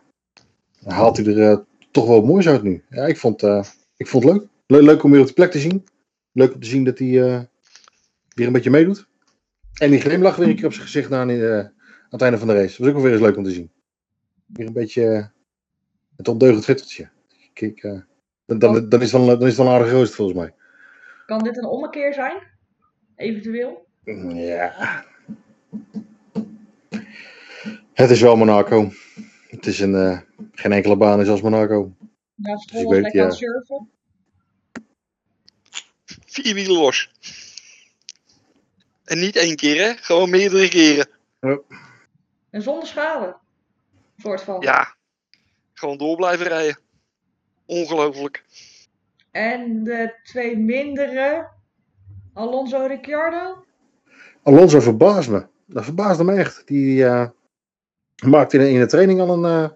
haalt 0.85 1.17
hij 1.17 1.25
er 1.25 1.51
eh, 1.51 1.57
toch 1.91 2.05
wel 2.07 2.15
wat 2.15 2.25
moois 2.25 2.47
uit 2.47 2.63
nu. 2.63 2.83
Ja, 2.89 3.05
ik 3.05 3.17
vond, 3.17 3.43
eh, 3.43 3.63
ik 3.97 4.07
vond 4.07 4.23
het 4.23 4.33
leuk. 4.33 4.47
Le- 4.67 4.81
leuk 4.81 5.03
om 5.03 5.11
weer 5.11 5.21
op 5.21 5.27
de 5.27 5.33
plek 5.33 5.51
te 5.51 5.59
zien. 5.59 5.87
Leuk 6.31 6.53
om 6.53 6.59
te 6.59 6.67
zien 6.67 6.83
dat 6.83 6.97
hij 6.99 7.23
eh, 7.33 7.41
weer 8.39 8.47
een 8.47 8.53
beetje 8.53 8.69
meedoet. 8.69 9.07
En 9.73 9.91
die 9.91 9.99
glimlach 9.99 10.35
weer 10.35 10.47
een 10.47 10.55
keer 10.55 10.65
op 10.65 10.73
zijn 10.73 10.85
gezicht 10.85 11.09
na, 11.09 11.27
eh, 11.27 11.59
aan 11.59 11.73
het 12.09 12.21
einde 12.21 12.37
van 12.37 12.47
de 12.47 12.53
race. 12.53 12.67
Dat 12.67 12.77
was 12.77 12.87
ook 12.87 12.93
wel 12.93 13.03
weer 13.03 13.11
eens 13.11 13.21
leuk 13.21 13.37
om 13.37 13.43
te 13.43 13.51
zien. 13.51 13.71
Weer 14.45 14.67
een 14.67 14.73
beetje 14.73 15.05
eh, 15.05 15.25
het 16.15 16.27
ondeugend 16.27 16.65
Vetteltje. 16.65 17.09
Kijk, 17.53 17.83
eh, 17.83 17.99
dan, 18.45 18.59
dan, 18.59 18.89
dan 18.89 19.01
is 19.01 19.11
het 19.11 19.21
wel, 19.21 19.37
dan 19.37 19.47
is 19.47 19.57
het 19.57 19.57
wel 19.57 19.65
een 19.65 19.73
aardige 19.73 19.95
rooster 19.95 20.15
volgens 20.15 20.37
mij. 20.37 20.53
Kan 21.25 21.43
dit 21.43 21.57
een 21.57 21.65
ommekeer 21.65 22.13
zijn? 22.13 22.37
Eventueel? 23.15 23.87
Ja. 24.33 25.05
Het 27.93 28.09
is 28.09 28.21
wel 28.21 28.35
Monaco. 28.35 28.91
Het 29.47 29.65
is 29.65 29.79
een, 29.79 29.95
eh, 29.95 30.19
geen 30.51 30.71
enkele 30.71 30.97
baan 30.97 31.21
is 31.21 31.27
als 31.27 31.41
Monaco. 31.41 31.95
Ja, 32.35 32.53
ik 32.53 32.59
Stroll 32.59 32.83
was 32.83 32.93
weet, 32.93 33.01
lekker 33.01 33.19
ja. 33.19 33.25
aan 33.25 33.31
het 33.31 33.39
surfen. 33.39 33.89
Vier 36.25 36.53
wielen 36.53 36.77
los. 36.77 37.11
En 39.09 39.19
niet 39.19 39.35
één 39.35 39.55
keer, 39.55 39.83
hè? 39.83 39.93
Gewoon 39.95 40.29
meerdere 40.29 40.67
keren. 40.67 41.07
En 42.49 42.61
zonder 42.61 42.87
schade. 42.87 43.35
Soort 44.17 44.41
van. 44.41 44.61
Ja, 44.61 44.95
gewoon 45.73 45.97
door 45.97 46.15
blijven 46.15 46.47
rijden. 46.47 46.79
Ongelooflijk. 47.65 48.43
En 49.31 49.83
de 49.83 50.13
twee 50.23 50.57
mindere, 50.57 51.47
Alonso 52.33 52.85
Ricciardo. 52.85 53.63
Alonso 54.43 54.79
verbaast 54.79 55.29
me. 55.29 55.45
Dat 55.65 55.83
verbaasde 55.83 56.23
me 56.23 56.33
echt. 56.33 56.67
Die 56.67 57.05
eh, 57.05 57.27
maakte 58.25 58.57
in, 58.57 58.73
in 58.73 58.79
de 58.79 58.85
training 58.85 59.19
al 59.19 59.29
een, 59.29 59.45
eh, 59.45 59.69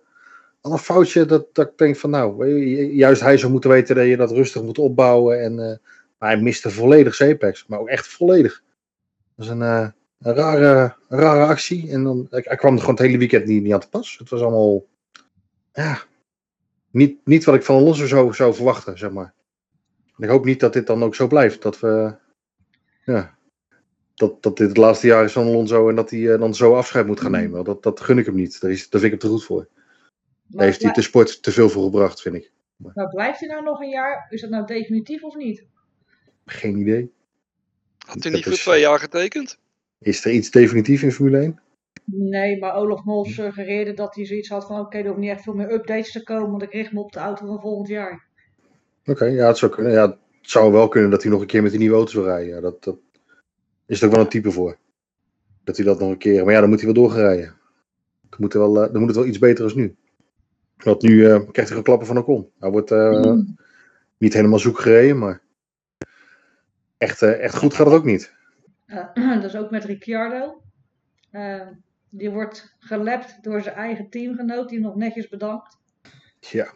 al 0.62 0.72
een 0.72 0.78
foutje 0.78 1.26
dat, 1.26 1.56
dat 1.56 1.68
ik 1.68 1.78
denk 1.78 1.98
van 1.98 2.10
nou, 2.10 2.48
juist 2.96 3.22
hij 3.22 3.38
zou 3.38 3.52
moeten 3.52 3.70
weten 3.70 3.96
dat 3.96 4.06
je 4.06 4.18
dat 4.18 4.32
rustig 4.32 4.62
moet 4.62 4.80
opbouwen. 4.80 5.42
En, 5.42 5.60
eh, 5.60 5.78
maar 6.18 6.30
hij 6.30 6.42
miste 6.42 6.70
volledig 6.70 7.16
Zeepex, 7.16 7.66
maar 7.68 7.80
ook 7.80 7.88
echt 7.88 8.08
volledig. 8.08 8.64
Dat 9.36 9.46
is 9.46 9.52
een, 9.52 9.62
eh, 9.62 9.88
een 10.20 10.34
rare, 10.34 10.96
een 11.08 11.20
rare 11.20 11.46
actie. 11.46 11.92
En 11.92 12.04
dan, 12.04 12.28
hij 12.30 12.56
kwam 12.56 12.74
er 12.74 12.80
gewoon 12.80 12.96
het 12.96 13.06
hele 13.06 13.18
weekend 13.18 13.46
niet, 13.46 13.64
niet 13.64 13.74
aan 13.74 13.80
te 13.80 13.90
pas. 13.90 14.18
Het 14.18 14.30
was 14.30 14.42
allemaal, 14.42 14.86
ja, 15.74 16.02
niet, 16.92 17.26
niet 17.26 17.44
wat 17.44 17.56
ik 17.56 17.64
van 17.64 17.76
Alonso 17.76 18.06
zou, 18.08 18.34
zou 18.34 18.54
verwachten, 18.54 18.98
zeg 18.98 19.12
maar. 19.12 19.34
En 20.18 20.24
ik 20.24 20.30
hoop 20.30 20.46
niet 20.46 20.60
dat 20.60 20.74
dit 20.74 20.88
dan 20.88 21.04
ook 21.04 21.16
zo 21.16 21.28
blijft. 21.28 21.62
Dat 21.62 21.80
we, 21.80 22.16
ja, 23.06 23.38
dat, 24.16 24.44
dat 24.44 24.58
dit 24.58 24.68
het 24.68 24.78
laatste 24.78 25.08
jaar 25.08 25.24
is 25.24 25.32
van 25.32 25.46
Alonso 25.48 25.90
en 25.90 25.96
dat 25.96 26.10
hij 26.10 26.34
eh, 26.34 26.40
dan 26.40 26.56
zo 26.56 26.76
afscheid 26.76 27.06
moet 27.06 27.22
gaan 27.22 27.32
nemen. 27.32 27.52
Want 27.52 27.66
Dat, 27.66 27.84
dat 27.84 28.00
gun 28.00 28.18
ik 28.18 28.26
hem 28.26 28.36
niet. 28.36 28.62
Daar, 28.62 28.72
is, 28.72 28.90
daar 28.90 29.02
vind 29.02 29.14
ik 29.14 29.22
hem 29.22 29.30
te 29.30 29.38
goed 29.38 29.46
voor. 29.46 29.68
Daar 29.68 29.76
Maar, 30.48 30.66
heeft 30.66 30.82
hij 30.82 30.92
de 30.92 31.02
sport 31.02 31.44
te 31.44 31.52
veel 31.52 31.70
voor 31.70 31.84
gebracht, 31.84 32.22
vind 32.22 32.36
ik. 32.36 32.52
maar 32.76 33.08
blijft 33.08 33.40
hij 33.40 33.50
nou 33.50 33.64
nog 33.64 33.80
een 33.82 33.90
jaar? 33.90 34.28
Is 34.30 34.42
dat 34.42 34.50
nou 34.50 34.66
definitief 34.66 35.24
of 35.24 35.36
niet? 35.36 35.66
Geen 36.46 36.78
idee. 36.78 37.14
Had 38.06 38.24
hij 38.24 38.32
niet 38.32 38.44
voor 38.44 38.52
is- 38.54 38.62
twee 38.62 38.80
jaar 38.80 39.00
getekend? 39.00 39.58
Is 40.00 40.26
er 40.26 40.32
iets 40.32 40.52
definitief 40.52 41.02
in 41.02 41.12
Formule 41.12 41.38
1? 41.40 41.60
Nee, 42.06 42.60
maar 42.60 42.76
Olaf 42.76 43.04
Mol 43.04 43.26
suggereerde 43.26 43.94
dat 43.94 44.16
hij 44.16 44.26
zoiets 44.26 44.50
had 44.50 44.66
van 44.66 44.80
oké, 44.80 44.98
er 44.98 45.08
hoeft 45.08 45.18
niet 45.20 45.30
echt 45.30 45.44
veel 45.44 45.54
meer 45.54 45.72
updates 45.74 46.12
te 46.12 46.24
komen, 46.24 46.50
want 46.50 46.64
ik 46.64 46.72
richt 46.72 46.92
me 46.92 47.00
op 47.00 47.12
de 47.12 47.20
auto 47.20 47.46
van 47.46 47.62
volgend 47.62 47.88
jaar. 47.88 48.28
Oké, 49.06 49.26
ja, 49.26 49.48
het 49.48 49.58
zou 49.58 49.72
kunnen. 49.72 49.92
Ja, 49.92 50.08
het 50.08 50.18
zou 50.42 50.72
wel 50.72 50.88
kunnen 50.88 51.10
dat 51.10 51.22
hij 51.22 51.32
nog 51.32 51.42
een 51.42 51.48
keer 51.48 51.62
met 51.62 51.72
die 51.72 51.80
nieuwe 51.80 51.96
auto's 51.96 52.14
wil 52.14 52.24
rijden. 52.24 52.56
Ja, 52.56 52.62
dat, 52.62 52.84
dat 52.84 52.98
is 53.86 54.00
er 54.02 54.08
ook 54.08 54.14
wel 54.14 54.24
een 54.24 54.30
type 54.30 54.52
voor. 54.52 54.78
Dat 55.64 55.76
hij 55.78 55.86
dat 55.86 56.00
nog 56.00 56.10
een 56.10 56.18
keer. 56.18 56.44
Maar 56.44 56.54
ja, 56.54 56.60
dan 56.60 56.70
moet 56.70 56.82
hij 56.82 56.94
wel 56.94 57.04
doorgerijden. 57.04 57.56
Dan 58.30 58.40
moet, 58.40 58.54
er 58.54 58.60
wel, 58.60 58.84
eh, 58.84 58.92
dan 58.92 59.00
moet 59.00 59.08
het 59.10 59.18
wel 59.18 59.28
iets 59.28 59.40
beter 59.40 59.64
als 59.64 59.76
nu. 59.76 59.96
Want 60.78 61.02
nu 61.02 61.26
eh, 61.26 61.42
krijgt 61.52 61.70
hij 61.70 61.78
een 61.78 61.84
klappen 61.84 62.08
van 62.08 62.18
Ocon. 62.18 62.50
Hij 62.60 62.70
wordt 62.72 62.92
eh, 62.92 63.34
niet 64.18 64.34
helemaal 64.34 64.60
zoek 64.60 64.80
gereden, 64.80 65.18
maar 65.18 65.42
echt, 67.04 67.22
eh, 67.22 67.40
echt 67.44 67.56
goed 67.58 67.74
gaat 67.74 67.86
het 67.86 67.96
ook 67.96 68.04
niet. 68.06 68.34
Eh, 68.86 69.06
dat 69.42 69.44
is 69.44 69.56
ook 69.56 69.72
met 69.72 69.84
Ricciardo. 69.84 70.62
Eh, 71.32 71.68
die 72.10 72.30
wordt 72.30 72.76
gelapt 72.80 73.44
door 73.44 73.62
zijn 73.62 73.76
eigen 73.76 74.10
teamgenoot, 74.10 74.70
die 74.70 74.80
nog 74.80 74.96
netjes 74.96 75.28
bedankt. 75.30 75.78
Ja, 76.40 76.74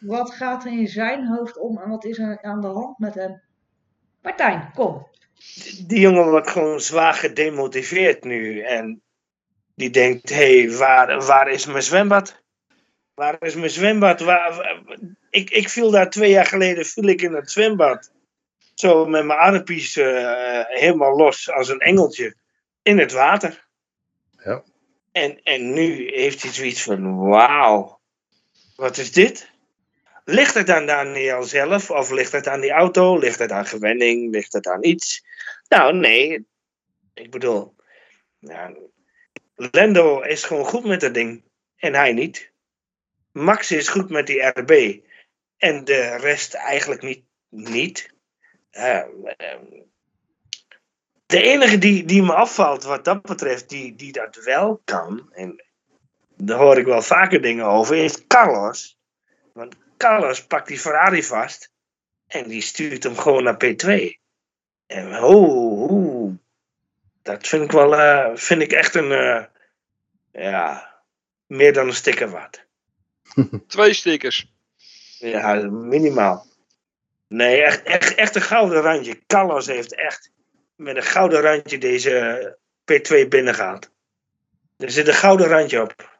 Wat 0.00 0.34
gaat 0.34 0.64
er 0.64 0.72
in 0.72 0.88
zijn 0.88 1.26
hoofd 1.26 1.58
om 1.58 1.78
en 1.78 1.88
wat 1.88 2.04
is 2.04 2.18
er 2.18 2.42
aan 2.42 2.60
de 2.60 2.66
hand 2.66 2.98
met 2.98 3.14
hem? 3.14 3.40
Martijn, 4.22 4.70
kom. 4.74 5.06
Die 5.86 6.00
jongen 6.00 6.30
wordt 6.30 6.50
gewoon 6.50 6.80
zwaar 6.80 7.14
gedemotiveerd 7.14 8.24
nu. 8.24 8.60
En 8.60 9.02
die 9.74 9.90
denkt, 9.90 10.28
hé, 10.28 10.60
hey, 10.66 10.76
waar, 10.76 11.26
waar 11.26 11.50
is 11.50 11.66
mijn 11.66 11.82
zwembad? 11.82 12.42
Waar 13.14 13.36
is 13.40 13.54
mijn 13.54 13.70
zwembad? 13.70 14.20
Waar, 14.20 14.54
waar- 14.56 14.98
ik, 15.30 15.50
ik 15.50 15.68
viel 15.68 15.90
daar 15.90 16.10
twee 16.10 16.30
jaar 16.30 16.46
geleden 16.46 16.84
viel 16.84 17.08
ik 17.08 17.22
in 17.22 17.32
het 17.34 17.50
zwembad. 17.50 18.12
Zo 18.80 19.06
met 19.06 19.24
mijn 19.24 19.38
armpies 19.38 19.96
eh, 19.96 20.64
helemaal 20.66 21.16
los 21.16 21.50
als 21.50 21.68
een 21.68 21.80
engeltje 21.80 22.36
in 22.82 22.98
het 22.98 23.12
water. 23.12 23.68
Ja. 24.44 24.62
En, 25.12 25.42
en 25.42 25.72
nu 25.72 26.10
heeft 26.14 26.42
hij 26.42 26.52
zoiets 26.52 26.82
van, 26.82 27.18
wauw, 27.18 28.00
wat 28.76 28.96
is 28.96 29.12
dit? 29.12 29.50
Ligt 30.24 30.54
het 30.54 30.70
aan 30.70 30.86
Daniel 30.86 31.42
zelf? 31.42 31.90
Of 31.90 32.10
ligt 32.10 32.32
het 32.32 32.46
aan 32.46 32.60
die 32.60 32.70
auto? 32.70 33.18
Ligt 33.18 33.38
het 33.38 33.50
aan 33.50 33.66
gewenning? 33.66 34.30
Ligt 34.30 34.52
het 34.52 34.66
aan 34.66 34.84
iets? 34.84 35.24
Nou, 35.68 35.94
nee. 35.94 36.46
Ik 37.14 37.30
bedoel, 37.30 37.74
ja, 38.38 38.74
Lando 39.54 40.20
is 40.20 40.44
gewoon 40.44 40.64
goed 40.64 40.84
met 40.84 41.00
dat 41.00 41.14
ding. 41.14 41.44
En 41.76 41.94
hij 41.94 42.12
niet. 42.12 42.52
Max 43.32 43.70
is 43.70 43.88
goed 43.88 44.10
met 44.10 44.26
die 44.26 44.42
RB. 44.42 45.00
En 45.56 45.84
de 45.84 46.16
rest 46.16 46.54
eigenlijk 46.54 47.02
niet. 47.02 47.24
niet. 47.48 48.18
Eh, 48.70 48.96
eh, 48.96 49.58
de 51.26 51.42
enige 51.42 51.78
die, 51.78 52.04
die 52.04 52.22
me 52.22 52.34
afvalt 52.34 52.82
wat 52.82 53.04
dat 53.04 53.22
betreft, 53.22 53.68
die, 53.68 53.94
die 53.94 54.12
dat 54.12 54.44
wel 54.44 54.80
kan, 54.84 55.28
en 55.32 55.64
daar 56.36 56.58
hoor 56.58 56.78
ik 56.78 56.86
wel 56.86 57.02
vaker 57.02 57.40
dingen 57.40 57.64
over, 57.64 57.96
is 57.96 58.26
Carlos. 58.26 58.98
Want 59.52 59.74
Carlos 59.96 60.46
pakt 60.46 60.68
die 60.68 60.78
Ferrari 60.78 61.22
vast 61.22 61.72
en 62.26 62.48
die 62.48 62.60
stuurt 62.60 63.02
hem 63.02 63.16
gewoon 63.16 63.42
naar 63.42 63.64
P2. 63.64 64.18
En 64.86 65.22
oh, 65.22 65.90
oh, 65.90 66.34
dat 67.22 67.48
vind 67.48 67.64
ik 67.64 67.70
wel, 67.70 67.96
eh, 67.96 68.30
vind 68.36 68.62
ik 68.62 68.72
echt 68.72 68.94
een, 68.94 69.12
eh, 69.12 69.44
ja, 70.32 70.94
meer 71.46 71.72
dan 71.72 71.86
een 71.86 71.94
sticker 71.94 72.30
waard. 72.30 72.66
Twee 73.66 73.94
stickers. 73.94 74.52
Ja, 75.18 75.54
minimaal. 75.70 76.46
Nee, 77.30 77.62
echt, 77.62 77.82
echt, 77.82 78.14
echt 78.14 78.34
een 78.34 78.42
gouden 78.42 78.82
randje. 78.82 79.26
Carlos 79.26 79.66
heeft 79.66 79.94
echt 79.94 80.32
met 80.76 80.96
een 80.96 81.02
gouden 81.02 81.40
randje 81.40 81.78
deze 81.78 82.58
P2 82.92 83.28
binnengehaald. 83.28 83.90
Er 84.76 84.90
zit 84.90 85.08
een 85.08 85.14
gouden 85.14 85.46
randje 85.46 85.82
op. 85.82 86.18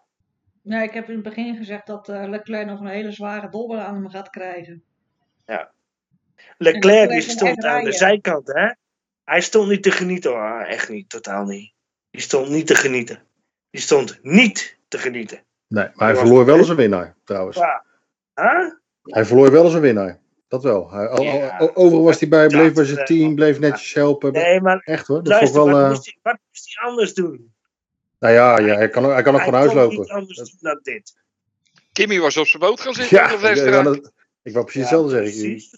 Ja, 0.62 0.82
ik 0.82 0.92
heb 0.92 1.08
in 1.08 1.14
het 1.14 1.22
begin 1.22 1.56
gezegd 1.56 1.86
dat 1.86 2.08
eh, 2.08 2.28
Leclerc 2.28 2.66
nog 2.66 2.80
een 2.80 2.86
hele 2.86 3.12
zware 3.12 3.48
dobber 3.48 3.78
aan 3.78 3.94
hem 3.94 4.08
gaat 4.08 4.30
krijgen. 4.30 4.84
Leclerc 5.46 5.70
die 6.56 6.72
Leclerc 6.72 7.08
kan 7.08 7.20
stond 7.20 7.64
aan 7.64 7.84
de 7.84 7.92
zijkant, 7.92 8.46
hè? 8.46 8.72
Hij 9.24 9.40
stond 9.40 9.68
niet 9.68 9.82
te 9.82 9.90
genieten 9.90 10.30
hoor. 10.30 10.60
Echt 10.60 10.88
niet, 10.88 11.08
totaal 11.08 11.44
niet. 11.44 11.72
Die 12.10 12.20
stond 12.20 12.48
niet 12.48 12.66
te 12.66 12.74
genieten. 12.74 13.22
Die 13.70 13.80
stond 13.80 14.18
niet 14.22 14.78
te 14.88 14.98
genieten. 14.98 15.44
nee, 15.68 15.88
maar 15.94 16.08
hij 16.08 16.16
verloor 16.16 16.44
wel 16.44 16.58
eens 16.58 16.68
een 16.68 16.76
winnaar, 16.76 17.16
trouwens. 17.24 17.56
Ja. 17.56 17.84
Huh? 18.34 18.72
Hij 19.02 19.24
verloor 19.24 19.50
wel 19.50 19.64
eens 19.64 19.74
een 19.74 19.80
winnaar. 19.80 20.20
Dat 20.50 20.62
wel. 20.62 20.90
Hij, 20.90 21.08
al, 21.08 21.22
Ja. 21.22 21.56
al- 21.58 21.76
overal 21.76 22.02
was 22.04 22.20
hij 22.20 22.28
bij, 22.28 22.46
bleef 22.46 22.72
bij 22.72 22.84
zijn 22.84 23.04
team, 23.04 23.34
bleef 23.34 23.58
netjes 23.58 23.94
helpen. 23.94 24.32
Nee, 24.32 24.60
maar 24.60 24.80
Echt 24.84 25.06
hoor, 25.06 25.16
dat 25.22 25.26
luister, 25.26 25.64
wel... 25.64 25.70
wat, 25.70 25.82
eh, 25.82 25.88
moest 25.88 26.04
hij, 26.04 26.16
wat 26.22 26.38
moest 26.48 26.74
hij 26.74 26.88
anders 26.88 27.14
doen? 27.14 27.52
nou 28.18 28.34
ja, 28.34 28.58
ja 28.58 28.74
hij 28.74 28.88
kan, 28.88 29.04
ook- 29.04 29.12
hij 29.12 29.22
kan 29.22 29.34
ook 29.34 29.40
Hij 29.40 29.48
gewoon 29.48 29.66
kon 29.68 29.76
huislopen. 29.76 29.98
niet 30.00 30.10
anders 30.10 30.36
doen 30.38 30.58
dan 30.60 30.80
dit. 30.82 31.14
Kimmy 31.92 32.18
was 32.20 32.36
op 32.36 32.46
zijn 32.46 32.62
boot 32.62 32.80
gaan 32.80 32.94
zitten 32.94 33.16
Ja, 33.16 33.24
ik, 33.24 33.30
ja, 33.30 33.38
Vestra. 33.38 33.82
dat- 33.82 34.12
ik 34.42 34.52
wou 34.52 34.64
precies 34.64 34.80
hetzelfde 34.82 35.10
zeggen. 35.10 35.30
precies. 35.50 35.74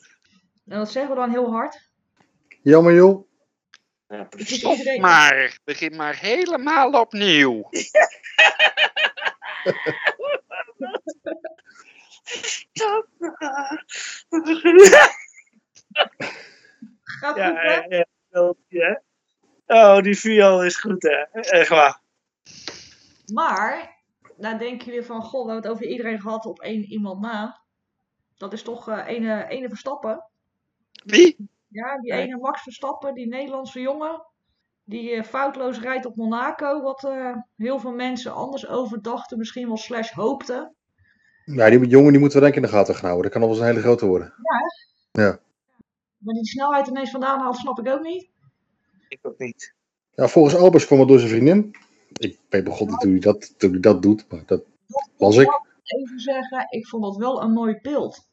En 0.66 0.78
dat 0.78 0.90
zeggen 0.90 1.14
we 1.14 1.20
dan 1.20 1.30
heel 1.30 1.50
hard. 1.50 1.90
Jammer 2.62 2.94
joh. 2.94 3.28
Ja, 4.08 4.28
Maar, 5.00 5.58
begin 5.64 5.96
maar 5.96 6.18
helemaal 6.18 6.90
opnieuw. 7.00 7.68
Gaat 17.04 17.36
Ja, 17.36 17.48
goed, 17.48 17.58
hè? 17.60 17.96
ja, 17.96 18.54
ja. 18.68 19.02
Oh, 19.66 20.02
die 20.02 20.18
viool 20.18 20.64
is 20.64 20.76
goed, 20.76 21.02
hè? 21.02 21.40
Echt 21.40 21.68
waar. 21.68 22.00
Maar, 23.32 24.02
dan 24.36 24.58
denk 24.58 24.82
je 24.82 24.90
weer 24.90 25.04
van, 25.04 25.22
goh, 25.22 25.44
we 25.46 25.52
hebben 25.52 25.70
het 25.70 25.78
over 25.80 25.90
iedereen 25.90 26.20
gehad 26.20 26.46
op 26.46 26.60
één 26.60 26.84
iemand 26.84 27.20
na. 27.20 27.60
Dat 28.36 28.52
is 28.52 28.62
toch 28.62 28.88
eh 28.88 29.06
ene, 29.06 29.46
ene 29.48 29.68
Verstappen. 29.68 30.24
Wie? 31.04 31.50
Ja, 31.68 32.00
die 32.00 32.12
Nee. 32.12 32.22
ene 32.22 32.36
Max 32.36 32.62
Verstappen, 32.62 33.14
die 33.14 33.26
Nederlandse 33.28 33.80
jongen. 33.80 34.26
Die 34.84 35.10
eh, 35.10 35.22
foutloos 35.24 35.78
rijdt 35.80 36.06
op 36.06 36.16
Monaco. 36.16 36.82
Wat 36.82 37.04
eh, 37.04 37.36
heel 37.56 37.78
veel 37.78 37.92
mensen 37.92 38.32
anders 38.34 38.66
over 38.66 39.02
dachten, 39.02 39.38
misschien 39.38 39.66
wel 39.66 39.76
slash 39.76 40.10
hoopten. 40.12 40.74
Ja, 41.44 41.70
die 41.70 41.86
jongen 41.86 42.10
die 42.10 42.20
moeten 42.20 42.38
we 42.38 42.44
denk 42.44 42.56
ik 42.56 42.62
in 42.62 42.68
de 42.70 42.76
gaten 42.76 42.94
gaan 42.94 43.10
houden. 43.10 43.22
Dat 43.22 43.32
kan 43.32 43.40
wel 43.40 43.50
eens 43.50 43.58
een 43.58 43.66
hele 43.66 43.80
grote 43.80 44.06
worden. 44.06 44.34
Maar 46.18 46.34
die 46.34 46.46
snelheid 46.46 46.86
ineens 46.86 47.10
vandaan 47.10 47.40
haalt, 47.40 47.56
snap 47.56 47.78
ik 47.78 47.88
ook 47.88 48.02
niet. 48.02 48.28
Ik 49.08 49.18
ook 49.22 49.38
niet. 49.38 49.74
Ja, 50.14 50.28
volgens 50.28 50.56
Albers 50.56 50.86
kwam 50.86 50.98
het 50.98 51.08
door 51.08 51.18
zijn 51.18 51.30
vriendin. 51.30 51.76
Ik 52.12 52.38
weet 52.48 52.64
begon 52.64 52.88
niet 52.88 53.02
hoe 53.02 53.10
hij 53.10 53.20
dat, 53.20 53.54
hoe 53.58 53.70
hij 53.70 53.80
dat 53.80 54.02
doet, 54.02 54.24
maar 54.28 54.42
dat 54.46 54.62
was 55.16 55.36
ik. 55.36 55.60
Even 55.82 56.20
zeggen, 56.20 56.66
ik 56.68 56.86
vond 56.86 57.02
dat 57.02 57.16
wel 57.16 57.42
een 57.42 57.52
mooi 57.52 57.78
beeld. 57.82 58.28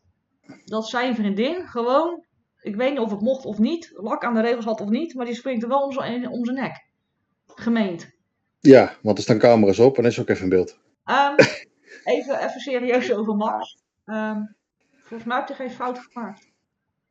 Dat 0.65 0.88
zijn 0.88 1.15
vriendin 1.15 1.67
gewoon, 1.67 2.26
ik 2.62 2.76
weet 2.76 2.89
niet 2.89 3.00
of 3.00 3.12
het 3.12 3.22
mocht 3.22 3.45
of 3.45 3.58
niet, 3.58 3.91
lak 3.93 4.24
aan 4.24 4.34
de 4.34 4.41
regels 4.41 4.65
had 4.65 4.82
of 4.82 4.89
niet, 4.89 5.13
maar 5.13 5.26
die 5.26 5.36
springt 5.36 5.63
er 5.63 5.69
wel 5.69 5.84
om 5.84 5.91
zijn, 5.91 6.30
om 6.30 6.45
zijn 6.45 6.58
nek. 6.58 6.86
Gemeend. 7.45 8.10
Ja, 8.60 8.93
want 9.02 9.17
er 9.17 9.24
staan 9.24 9.38
camera's 9.39 9.80
op 9.80 9.98
en 9.98 10.06
is 10.06 10.19
ook 10.19 10.30
even 10.30 10.43
een 10.43 10.50
beeld. 10.50 10.78
Ehm, 11.04 11.36
even, 12.10 12.39
even 12.39 12.60
serieus 12.62 13.13
over 13.13 13.36
Max. 13.36 13.78
Ehm, 14.06 14.41
volgens 15.04 15.24
mij 15.24 15.38
heeft 15.38 15.48
hij 15.48 15.67
geen 15.67 15.76
fout 15.76 16.00
gemaakt. 16.12 16.48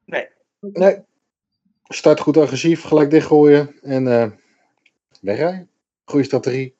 Nee. 0.04 0.28
Nee. 0.60 1.02
Start 1.84 2.20
goed 2.20 2.36
agressief, 2.36 2.82
gelijk 2.82 3.10
dichtgooien 3.10 3.78
en 3.82 4.06
eh 4.08 4.30
wegrijden. 5.20 5.70
Goeie 6.04 6.24
strategie. 6.24 6.76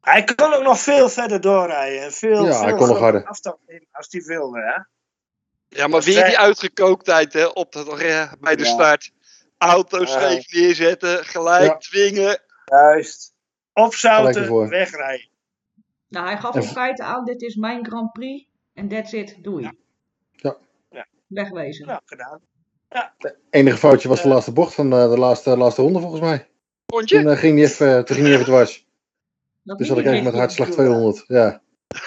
Hij 0.00 0.24
kon 0.24 0.52
ook 0.54 0.62
nog 0.62 0.80
veel 0.80 1.08
verder 1.08 1.40
doorrijden. 1.40 2.02
En 2.02 2.12
veel, 2.12 2.44
Ja, 2.44 2.62
hij 2.62 2.74
kon 2.74 2.88
nog 2.88 2.98
harder. 2.98 3.24
afstand 3.26 3.56
nemen 3.66 3.86
als 3.92 4.06
hij 4.10 4.22
wilde, 4.22 4.58
hè? 4.60 4.82
Ja, 5.78 5.86
maar 5.86 6.02
weer 6.02 6.24
die 6.24 6.38
uitgekooktheid 6.38 7.32
hè, 7.32 7.46
op 7.46 7.74
eh, 7.74 8.32
bij 8.40 8.56
de 8.56 8.64
Ja. 8.64 8.70
start. 8.72 9.12
Auto's 9.58 10.12
Ja. 10.12 10.20
scheef 10.20 10.52
neerzetten, 10.52 11.24
gelijk 11.24 11.70
Ja. 11.70 11.76
dwingen. 11.78 12.42
Juist. 12.64 13.32
Opzouten, 13.72 14.68
wegrijden. 14.68 15.28
Nou, 16.12 16.26
hij 16.26 16.38
gaf 16.38 16.54
in 16.54 16.62
feite 16.62 17.02
aan, 17.02 17.24
dit 17.24 17.42
is 17.42 17.54
mijn 17.54 17.86
Grand 17.86 18.12
Prix. 18.12 18.48
En 18.74 18.88
that's 18.88 19.12
it, 19.12 19.38
doei. 19.42 19.62
Ja. 19.62 20.56
Ja. 20.90 21.06
Wegwezen. 21.26 21.86
Nou, 21.86 22.00
gedaan. 22.04 22.40
enige 23.50 23.76
foutje 23.76 24.08
was 24.08 24.22
de 24.22 24.28
laatste 24.28 24.52
bocht 24.52 24.74
van 24.74 24.92
eh, 24.92 25.10
de 25.10 25.18
laatste, 25.18 25.56
laatste 25.56 25.82
ronde 25.82 26.00
volgens 26.00 26.20
mij. 26.20 26.48
Vond 26.86 27.08
je? 27.08 27.16
Toen 27.16 27.30
eh, 27.30 27.38
ging 27.38 27.58
hij 27.58 27.64
even, 27.64 28.04
toen 28.04 28.16
ging 28.16 28.26
hij 28.26 28.34
even 28.34 28.46
dwars. 28.46 28.86
Dat 29.62 29.78
Dus 29.78 29.88
had 29.88 29.98
ik 29.98 30.04
eigenlijk 30.04 30.34
met 30.34 30.44
hartslag 30.44 30.68
de 30.68 30.74
200. 30.74 31.24
Ja. 31.26 31.62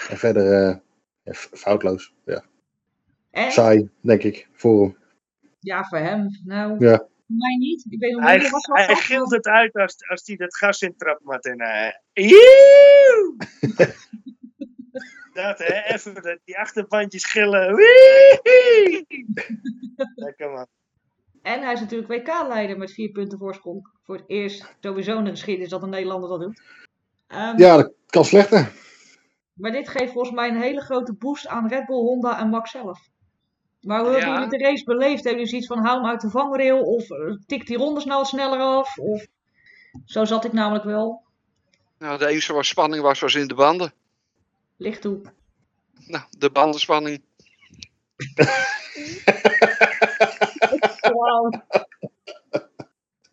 En 0.09 0.17
verder 0.17 0.67
eh, 0.67 0.75
ja, 1.23 1.33
foutloos. 1.33 2.13
Ja. 2.25 2.43
En, 3.31 3.51
Saai, 3.51 3.89
denk 4.01 4.23
ik, 4.23 4.49
voor 4.53 4.81
hem. 4.81 4.97
ja, 5.59 5.83
voor 5.83 5.97
hem. 5.97 6.27
Nou, 6.45 6.75
Ja. 6.79 7.07
Voor 7.27 7.35
mij 7.35 7.55
niet. 7.55 7.85
Ik 7.89 7.99
weet 7.99 8.19
Hij, 8.19 8.49
was 8.49 8.65
hij 8.65 8.95
gilt 8.95 9.31
het 9.31 9.47
uit 9.47 9.73
als, 9.73 9.95
als 10.09 10.21
hij 10.25 10.35
dat 10.35 10.57
gas 10.57 10.81
intrapt, 10.81 11.23
Martin. 11.23 11.59
eh. 11.59 11.91
Joeeuw! 12.13 13.35
dat, 15.33 15.57
hè? 15.59 15.93
Even 15.93 16.39
die 16.45 16.57
achterbandjes. 16.57 17.33
Wee! 17.33 19.05
Lekker 20.15 20.51
man. 20.51 20.67
En 21.41 21.61
hij 21.61 21.73
is 21.73 21.79
natuurlijk 21.79 22.11
WK-leider 22.11 22.77
met 22.77 22.91
vier 22.93 23.11
punten 23.11 23.37
voorsprong. 23.37 23.89
Voor 24.03 24.15
het 24.15 24.23
eerst 24.27 24.75
sowieso 24.79 25.17
in 25.17 25.23
de 25.23 25.29
geschiedenis 25.29 25.69
dat 25.69 25.83
een 25.83 25.89
Nederlander 25.89 26.29
dat 26.29 26.39
doet. 26.41 26.61
Ehm, 27.27 27.57
Ja, 27.57 27.75
dat 27.75 27.93
kan 28.05 28.25
slechter. 28.25 28.71
Maar 29.53 29.71
dit 29.71 29.89
geeft 29.89 30.11
volgens 30.11 30.35
mij 30.35 30.49
een 30.49 30.61
hele 30.61 30.81
grote 30.81 31.13
boost 31.13 31.47
aan 31.47 31.67
Red 31.67 31.85
Bull, 31.85 31.95
Honda 31.95 32.39
en 32.39 32.49
Max 32.49 32.71
zelf. 32.71 33.09
Maar 33.85 33.99
hoe 33.99 34.09
hebben 34.09 34.29
Ja. 34.29 34.33
jullie 34.33 34.57
de 34.57 34.63
race 34.63 34.83
beleefd? 34.83 35.23
Hebben 35.23 35.31
jullie 35.31 35.47
zoiets 35.47 35.67
van 35.67 35.85
hou 35.85 35.97
hem 36.01 36.09
uit 36.09 36.21
de 36.21 36.29
vangrail? 36.29 36.81
Of 36.81 37.09
eh, 37.09 37.35
tikt 37.45 37.67
die 37.67 37.77
rondes 37.77 38.05
nou 38.05 38.17
wat 38.19 38.27
sneller 38.27 38.59
af? 38.59 38.97
Of... 38.97 39.25
Zo 40.05 40.25
zat 40.25 40.45
ik 40.45 40.53
namelijk 40.53 40.83
wel. 40.83 41.23
Nou, 41.99 42.17
de 42.17 42.27
enige 42.27 42.53
waar 42.53 42.65
spanning 42.65 43.03
was, 43.03 43.19
was 43.19 43.35
in 43.35 43.47
de 43.47 43.53
banden. 43.53 43.93
Licht 44.77 45.01
toe. 45.01 45.21
Nou, 46.07 46.23
de 46.37 46.49
bandenspanning. 46.49 47.21
Wauw. 51.01 51.49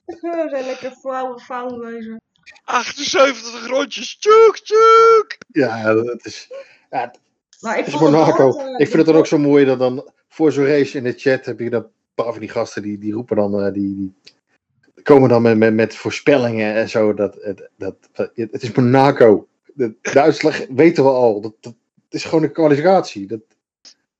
We 0.05 0.47
zijn 0.51 0.65
lekker 0.65 0.91
flauwe 0.91 1.41
fout 1.41 1.77
wezen. 1.77 2.21
78 2.65 3.67
rondjes. 3.67 4.17
Tjoek, 4.19 4.59
tjoek. 4.59 5.37
Ja, 5.49 5.95
dat 5.95 6.25
is. 6.27 6.49
Ja, 6.91 7.15
Maar 7.62 7.79
ik 7.79 8.01
Monaco. 8.01 8.42
woord, 8.51 8.57
eh, 8.66 8.70
Ik 8.72 8.77
vind 8.87 8.92
het 8.92 9.07
dan 9.07 9.16
ook 9.16 9.27
zo 9.27 9.38
mooi 9.38 9.64
dat 9.64 9.79
dan 9.79 10.11
voor 10.29 10.53
zo'n 10.53 10.66
race 10.66 10.96
in 10.98 11.05
de 11.05 11.12
chat 11.16 11.44
heb 11.44 11.59
je 11.59 11.70
dan 11.70 11.83
een 11.83 11.88
paar 12.14 12.31
van 12.33 12.40
die 12.40 12.48
gasten 12.48 12.83
die, 12.83 12.98
die 12.98 13.12
roepen 13.12 13.37
dan. 13.37 13.61
eh, 13.62 13.72
die, 13.72 13.94
die 13.96 15.03
komen 15.03 15.29
dan 15.29 15.42
met, 15.42 15.57
met, 15.59 15.75
met 15.75 15.94
voorspellingen 15.96 16.75
en 16.75 16.88
zo. 16.88 17.14
Dat, 17.14 17.35
het- 17.40 17.68
dat, 17.77 17.96
dat, 18.12 18.31
het 18.35 18.62
is 18.62 18.72
Monaco. 18.72 19.48
De, 19.75 19.94
de 20.03 20.20
uitslag 20.20 20.66
weten 20.68 21.05
we 21.05 21.11
al. 21.11 21.40
Dat, 21.40 21.55
dat 21.61 21.75
is 22.09 22.25
gewoon 22.25 22.44
een 22.44 22.53
kwalificatie. 22.53 23.27
Dat, 23.27 23.40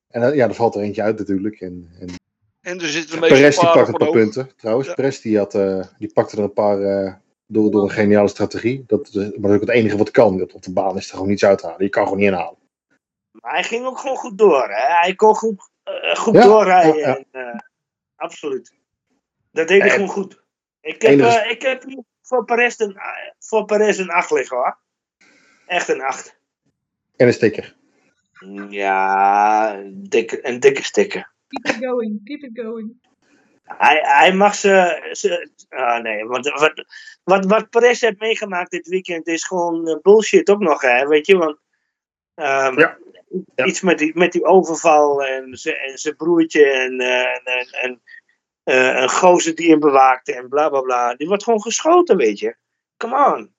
en 0.07 0.21
dan- 0.21 0.35
ja, 0.35 0.47
er 0.47 0.53
valt 0.55 0.75
er 0.75 0.81
eentje 0.81 1.01
uit 1.01 1.17
natuurlijk. 1.17 1.61
En, 1.61 1.89
en 1.99 2.07
En 2.61 2.79
er 2.79 2.87
zitten 2.87 3.11
de 3.15 3.19
meeste 3.19 3.35
Perez 3.35 3.59
die 3.59 3.69
pakt 3.71 3.87
een 3.87 3.93
paar 3.93 4.09
punten. 4.09 4.49
Trouwens, 4.57 4.87
Ja. 4.87 4.93
Perez 4.93 5.19
die, 5.21 5.37
had, 5.37 5.55
eh, 5.55 5.83
die 5.99 6.13
pakte 6.13 6.37
er 6.37 6.43
een 6.43 6.53
paar 6.53 6.81
eh, 6.81 7.13
door, 7.47 7.71
door 7.71 7.83
een 7.83 7.89
geniale 7.91 8.27
strategie. 8.27 8.83
Dat, 8.87 9.13
maar 9.13 9.23
dat 9.31 9.49
is 9.49 9.55
ook 9.55 9.59
het 9.61 9.69
enige 9.69 9.97
wat 9.97 10.11
kan. 10.11 10.37
Dat 10.37 10.53
op 10.53 10.61
de 10.63 10.71
baan 10.73 10.97
is 10.97 11.05
er 11.07 11.13
gewoon 11.13 11.27
niets 11.27 11.45
uithalen. 11.45 11.83
Je 11.83 11.89
kan 11.89 12.03
gewoon 12.03 12.19
niet 12.19 12.27
inhalen. 12.27 12.57
Maar 13.43 13.53
hij 13.53 13.63
ging 13.63 13.85
ook 13.85 13.99
gewoon 13.99 14.15
goed 14.17 14.37
door. 14.37 14.69
Hè? 14.69 14.93
Hij 14.99 15.15
kon 15.15 15.35
goed, 15.35 15.69
eh, 15.83 16.15
goed 16.15 16.33
Ja, 16.33 16.43
doorrijden. 16.43 16.97
ja, 16.97 17.07
ja. 17.07 17.15
En, 17.15 17.25
eh, 17.31 17.59
absoluut. 18.15 18.73
Dat 19.51 19.67
deed 19.67 19.81
hij 19.81 19.89
gewoon 19.89 20.07
goed. 20.07 20.41
Ik 20.81 21.01
heb, 21.01 21.11
enige- 21.11 21.39
eh, 21.39 21.51
ik 21.51 21.61
heb 21.61 21.83
hier 21.83 22.03
voor 22.21 22.45
Perez 22.45 22.79
een, 22.79 22.97
voor 23.39 23.65
Perez 23.65 23.97
een 23.97 24.09
8 24.09 24.31
liggen 24.31 24.57
hoor. 24.57 24.77
Echt 25.65 25.87
een 25.87 26.01
8. 26.01 26.37
En 27.15 27.27
een 27.27 27.33
sticker. 27.33 27.75
Ja, 28.69 29.73
een 29.75 30.05
dikke, 30.09 30.47
een 30.47 30.59
dikke 30.59 30.83
sticker. 30.83 31.31
Keep 31.47 31.75
it 31.75 31.85
going, 31.85 32.21
keep 32.23 32.41
it 32.41 32.59
going. 32.65 33.01
Hij, 33.63 33.99
hij 34.01 34.33
mag 34.33 34.55
ze. 34.55 35.07
ze 35.11 35.49
ah, 35.69 36.01
nee, 36.01 36.25
want 36.25 36.49
wat, 36.49 36.85
wat, 37.23 37.45
wat 37.45 37.69
Perez 37.69 38.01
heeft 38.01 38.19
meegemaakt 38.19 38.71
dit 38.71 38.87
weekend 38.87 39.27
is 39.27 39.43
gewoon 39.43 39.99
bullshit 40.01 40.49
ook 40.49 40.59
nog, 40.59 40.81
hè? 40.81 41.07
Weet 41.07 41.25
je, 41.25 41.37
want. 41.37 41.57
Ehm, 42.35 42.79
Ja. 42.79 42.97
Ja. 43.55 43.65
Iets 43.65 43.81
met 43.81 43.97
die, 43.97 44.17
met 44.17 44.31
die 44.31 44.43
overval 44.43 45.23
en 45.23 45.57
zijn 45.93 46.15
broertje 46.15 46.65
en, 46.65 46.99
eh, 46.99 47.35
en, 47.35 47.43
en, 47.43 47.67
en 47.71 48.01
eh, 48.63 49.01
een 49.01 49.09
gozer 49.09 49.55
die 49.55 49.69
hem 49.69 49.79
bewaakte 49.79 50.33
en 50.33 50.49
bla 50.49 50.69
bla 50.69 50.81
bla. 50.81 51.15
Die 51.15 51.27
wordt 51.27 51.43
gewoon 51.43 51.61
geschoten, 51.61 52.17
weet 52.17 52.39
je. 52.39 52.55
Come 52.97 53.35
on. 53.35 53.53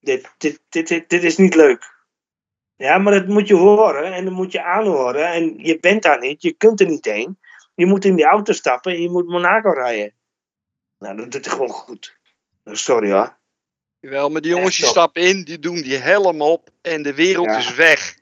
Dit, 0.00 0.34
dit, 0.38 0.60
dit, 0.68 0.88
dit, 0.88 1.08
dit 1.08 1.22
is 1.22 1.36
niet 1.36 1.54
leuk. 1.54 2.00
Ja, 2.76 2.98
maar 2.98 3.12
dat 3.12 3.26
moet 3.26 3.48
je 3.48 3.54
horen 3.54 4.12
en 4.12 4.24
dat 4.24 4.34
moet 4.34 4.52
je 4.52 4.62
aanhoren. 4.62 5.26
En 5.26 5.58
je 5.58 5.78
bent 5.80 6.02
daar 6.02 6.18
niet, 6.18 6.42
je 6.42 6.52
kunt 6.52 6.80
er 6.80 6.86
niet 6.86 7.04
heen. 7.04 7.38
Je 7.74 7.86
moet 7.86 8.04
in 8.04 8.16
die 8.16 8.24
auto 8.24 8.52
stappen 8.52 8.92
en 8.92 9.02
je 9.02 9.10
moet 9.10 9.26
Monaco 9.26 9.70
rijden. 9.70 10.14
Nou, 10.98 11.16
dat 11.16 11.30
doet 11.30 11.44
hij 11.44 11.54
gewoon 11.54 11.70
goed. 11.70 12.18
Sorry 12.64 13.12
hoor. 13.12 13.40
Jawel, 14.02 14.30
maar 14.30 14.40
die 14.40 14.50
jongens 14.50 14.76
die 14.76 14.86
stappen 14.86 15.22
in, 15.22 15.44
die 15.44 15.58
doen 15.58 15.74
die 15.82 15.96
helm 15.96 16.42
op 16.42 16.70
en 16.80 17.02
de 17.02 17.14
wereld 17.14 17.46
Ja. 17.46 17.56
is 17.58 17.74
weg. 17.74 18.18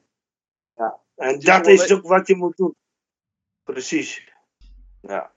En 1.16 1.38
is 1.38 1.44
dat 1.44 1.66
is 1.66 1.92
ook 1.92 2.06
wat 2.06 2.26
je 2.26 2.36
moet 2.36 2.56
doen. 2.56 2.74
Precies. 3.64 4.32
Ja. 5.00 5.32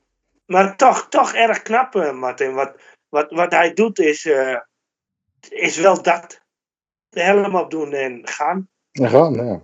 Maar 0.46 0.78
toch, 0.78 1.08
toch 1.10 1.34
erg 1.34 1.62
knap, 1.62 1.96
eh, 1.96 2.14
Martin. 2.14 2.54
Wat, 2.54 2.76
wat, 3.10 3.32
wat 3.32 3.52
hij 3.52 3.74
doet 3.74 4.00
is, 4.00 4.26
eh, 4.26 4.58
is 5.50 5.78
wel 5.78 6.02
dat. 6.02 6.42
De 7.10 7.22
helm 7.22 7.56
opdoen 7.56 7.94
en 7.94 8.28
gaan. 8.28 8.70
En 8.92 9.10
gaan, 9.10 9.34
ja. 9.34 9.62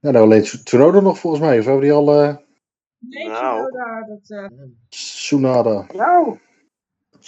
Ja, 0.00 0.10
nou 0.10 0.24
alleen 0.24 0.42
Tsu- 0.42 0.62
Tsunoda 0.62 1.00
nog 1.00 1.18
volgens 1.18 1.42
mij. 1.42 1.58
Of 1.58 1.64
hebben 1.64 1.82
die 1.82 1.92
al 1.92 2.12
eh 2.22 2.36
Nee, 2.98 3.28
Nou. 3.28 3.66
Tsunoda, 3.68 4.06
dat 4.06 4.50
eh, 4.52 4.58
Tsunada? 4.88 5.86
Nou. 5.94 6.38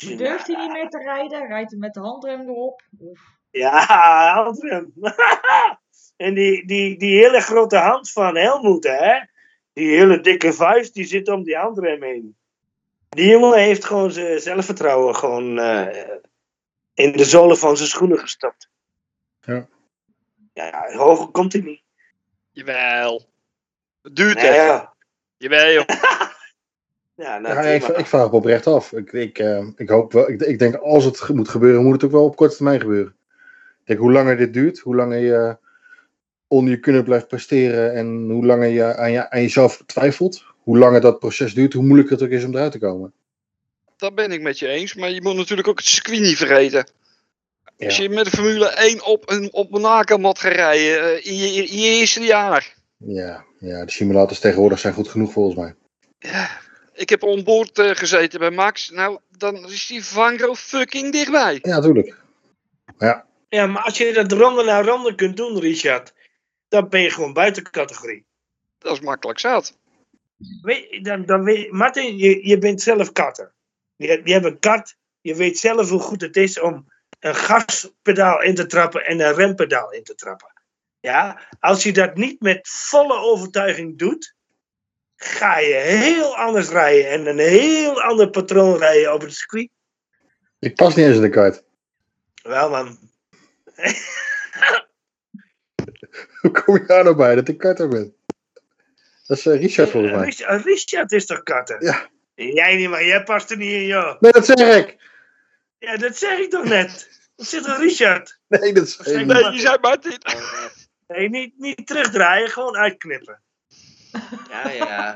Durft 0.01 0.47
hij 0.47 0.57
niet 0.57 0.73
meer 0.73 0.89
te 0.89 0.99
rijden. 0.99 1.47
Rijdt 1.47 1.71
hij 1.71 1.79
met 1.79 1.95
de 1.95 2.01
handrem 2.01 2.41
erop. 2.41 2.83
Ja, 3.51 4.33
Aldrin. 4.33 4.93
en 6.17 6.35
die, 6.35 6.67
die, 6.67 6.99
die 6.99 7.19
hele 7.19 7.41
grote 7.41 7.77
hand 7.77 8.11
van 8.11 8.37
Helmoet, 8.37 8.85
hè? 8.85 9.21
Die 9.73 9.97
hele 9.97 10.21
dikke 10.21 10.53
vuist, 10.53 10.95
die 10.95 11.05
zit 11.05 11.29
om 11.29 11.43
die 11.43 11.57
handrem 11.57 12.03
heen. 12.03 12.37
Die 13.09 13.29
jongen 13.31 13.59
heeft 13.59 13.85
gewoon 13.85 14.11
zijn 14.13 14.41
zelfvertrouwen 14.41 15.17
gewoon 15.17 15.59
eh, 15.59 16.09
in 16.95 17.13
de 17.13 17.25
zolen 17.25 17.59
van 17.59 17.77
zijn 17.77 17.89
schoenen 17.89 18.19
gestopt. 18.19 18.69
Ja. 19.41 19.67
Ja, 20.53 20.93
hoger 20.93 21.27
komt 21.29 21.53
hij 21.53 21.63
niet. 21.63 21.83
Jawel. 22.51 23.23
Het 24.03 24.17
duurt 24.17 24.35
Nee, 24.35 24.45
even. 24.49 24.65
ja. 24.65 24.95
Jawel, 25.37 25.73
joh. 25.73 25.87
Ja, 27.17 27.39
nou, 27.39 27.55
Ja, 27.55 27.61
ik, 27.61 27.87
ik 27.87 28.07
vraag 28.07 28.31
me 28.31 28.37
oprecht 28.37 28.67
af. 28.67 28.93
Ik, 28.93 29.13
ik, 29.13 29.39
eh, 29.39 29.67
ik 29.77 29.89
hoop 29.89 30.13
wel. 30.13 30.31
Ik, 30.31 30.41
ik 30.41 30.59
denk 30.59 30.75
als 30.75 31.05
het 31.05 31.29
moet 31.29 31.49
gebeuren, 31.49 31.85
moet 31.85 31.93
het 31.93 32.05
ook 32.05 32.11
wel 32.11 32.25
op 32.25 32.37
korte 32.37 32.57
termijn 32.57 32.81
gebeuren. 32.81 33.15
Ik 33.81 33.91
denk 33.91 33.99
hoe 33.99 34.13
langer 34.13 34.37
dit 34.37 34.53
duurt, 34.53 34.79
hoe 34.79 34.97
langer 34.97 35.19
je 35.19 35.57
onder 36.49 36.71
je 36.71 36.81
kunnen 36.81 37.05
blijft 37.05 37.29
presteren 37.29 37.95
en 37.95 38.31
hoe 38.31 38.47
langer 38.47 38.69
je 38.69 38.97
aan, 38.97 39.13
je 39.13 39.31
aan 39.31 39.41
jezelf 39.41 39.83
twijfelt, 39.87 40.45
hoe 40.59 40.79
langer 40.79 41.01
dat 41.01 41.19
proces 41.19 41.55
duurt, 41.55 41.73
hoe 41.73 41.85
moeilijker 41.85 42.15
het 42.15 42.25
ook 42.25 42.31
is 42.31 42.45
om 42.45 42.55
eruit 42.55 42.73
te 42.73 42.79
komen. 42.79 43.13
Dat 43.97 44.15
ben 44.15 44.33
ik 44.33 44.41
met 44.41 44.59
je 44.59 44.69
eens. 44.69 44.95
Maar 44.95 45.11
je 45.11 45.23
moet 45.23 45.37
natuurlijk 45.37 45.69
ook 45.69 45.79
het 45.79 45.87
circuit 45.87 46.21
niet 46.21 46.37
vergeten. 46.37 46.87
Ja. 47.77 47.87
Als 47.87 47.97
je 47.97 48.09
met 48.09 48.25
de 48.25 48.31
Formule 48.31 48.69
1 48.69 49.05
op, 49.05 49.31
een, 49.31 49.53
op 49.53 49.71
Monaco 49.71 50.19
moet 50.19 50.39
gaan 50.39 50.53
rijden 50.53 51.03
eh, 51.03 51.27
in, 51.27 51.37
je, 51.37 51.47
in 51.47 51.81
je 51.81 51.99
eerste 51.99 52.21
jaar. 52.21 52.75
Ja, 52.97 53.45
ja, 53.59 53.85
de 53.85 53.91
simulators 53.91 54.39
tegenwoordig 54.39 54.79
zijn 54.79 54.95
goed 54.95 55.09
genoeg 55.09 55.33
volgens 55.33 55.57
mij. 55.57 55.75
Ja, 56.19 56.51
ik 56.95 57.09
heb 57.09 57.23
onboord 57.23 57.79
eh, 57.79 57.91
gezeten 57.91 58.39
bij 58.39 58.51
Max. 58.51 58.91
Nou, 58.91 59.19
dan 59.31 59.57
is 59.57 59.87
die 59.87 60.05
Vangro 60.05 60.55
fucking 60.55 61.13
dichtbij. 61.13 61.59
Ja, 61.63 61.75
natuurlijk. 61.75 62.23
Ja, 63.49 63.67
maar 63.67 63.83
als 63.83 63.99
je 63.99 64.13
dat 64.13 64.33
ronde 64.33 64.65
na 64.65 64.83
ronde 64.83 65.15
kunt 65.15 65.37
doen, 65.37 65.61
Richard, 65.61 66.13
dan 66.69 66.89
ben 66.89 67.01
je 67.01 67.11
gewoon 67.11 67.33
buiten 67.33 67.71
categorie. 67.71 68.27
Dat 68.79 68.93
is 68.93 69.01
makkelijk 69.01 69.39
zat. 69.39 69.79
Weet, 70.63 71.05
dan, 71.05 71.25
dan 71.25 71.45
weet, 71.45 71.71
Martin, 71.71 72.17
je, 72.17 72.49
je 72.49 72.59
bent 72.59 72.83
zelf 72.83 73.13
katter. 73.13 73.53
Je, 73.97 74.21
je 74.25 74.33
hebt 74.33 74.45
een 74.45 74.59
kat, 74.59 74.97
je 75.21 75.35
weet 75.35 75.59
zelf 75.59 75.91
hoe 75.91 76.01
goed 76.01 76.21
het 76.21 76.37
is 76.37 76.61
om 76.61 76.93
een 77.21 77.35
gaspedaal 77.35 78.43
in 78.43 78.55
te 78.55 78.67
trappen 78.67 79.07
en 79.07 79.21
een 79.21 79.35
rempedaal 79.35 79.93
in 79.93 80.03
te 80.03 80.15
trappen. 80.15 80.53
Ja, 81.01 81.49
als 81.61 81.83
je 81.83 81.93
dat 81.93 82.17
niet 82.17 82.41
met 82.41 82.69
volle 82.69 83.17
overtuiging 83.17 83.99
doet, 83.99 84.35
ga 85.25 85.59
je 85.59 85.75
heel 85.75 86.37
anders 86.37 86.69
rijden 86.69 87.11
en 87.11 87.27
een 87.27 87.39
heel 87.39 88.03
ander 88.03 88.31
patroon 88.31 88.79
rijden 88.79 89.15
op 89.15 89.21
het 89.21 89.35
circuit. 89.35 89.69
Ik 90.59 90.75
pas 90.75 90.95
niet 90.95 91.07
eens 91.07 91.17
in 91.17 91.23
de 91.23 91.29
kaart. 91.29 91.63
Wel 92.43 92.71
man, 92.71 92.99
Hoe 96.41 96.51
kom 96.51 96.77
je 96.77 96.85
daar 96.87 97.05
nou 97.05 97.17
bij 97.17 97.35
dat 97.35 97.49
ik 97.49 97.59
karter 97.59 97.89
ben? 97.89 98.15
Dat 99.27 99.39
is 99.39 99.47
eh, 99.47 99.61
Richard 99.61 99.91
volgens 99.91 100.13
mij. 100.13 100.25
Richard, 100.25 100.65
Richard 100.65 101.13
is 101.13 101.27
toch 101.27 101.43
katter? 101.43 101.85
Ja. 101.85 102.09
Jij 102.35 102.77
niet, 102.77 102.89
maar 102.89 103.05
jij 103.05 103.23
past 103.23 103.51
er 103.51 103.57
niet 103.57 103.73
in, 103.73 103.87
joh. 103.87 104.21
Nee, 104.21 104.33
dat 104.33 104.47
zeg 104.47 104.77
ik. 104.77 104.97
Ja, 105.79 105.97
dat 105.97 106.17
zeg 106.17 106.39
ik 106.39 106.51
toch 106.51 106.65
net. 106.65 107.09
Dat 107.37 107.47
zit 107.47 107.67
een 107.67 107.77
Richard. 107.77 108.39
Nee, 108.49 108.73
dat 108.73 108.89
zeg 108.89 109.07
ik 109.07 109.15
Nee, 109.15 109.25
niet. 109.25 109.35
Nee, 109.35 109.53
je 109.53 109.61
zei 109.61 109.79
Martin. 109.81 110.19
Nee, 111.07 111.29
niet, 111.29 111.59
niet 111.59 111.87
terugdraaien, 111.87 112.49
gewoon 112.49 112.77
uitknippen. 112.77 113.41
Ja, 114.51 114.71
ja. 114.71 115.13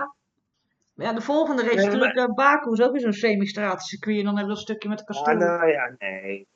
Maar 0.94 1.06
Ja, 1.06 1.12
de 1.12 1.20
volgende 1.20 1.62
race 1.62 1.74
is 1.74 1.80
Nee, 1.84 1.86
natuurlijk 1.94 2.16
eh, 2.16 2.34
Baku, 2.34 2.72
is 2.72 2.80
ook 2.80 2.92
weer 2.92 3.00
zo'n 3.00 3.12
semi-stratencircuit. 3.12 4.18
En 4.18 4.24
dan 4.24 4.36
hebben 4.36 4.52
we 4.54 4.60
dat 4.60 4.68
stukje 4.68 4.88
met 4.88 4.98
de 4.98 5.04
Ah, 5.14 5.38
nou 5.38 5.68
ja, 5.70 5.94
nee. 5.98 6.46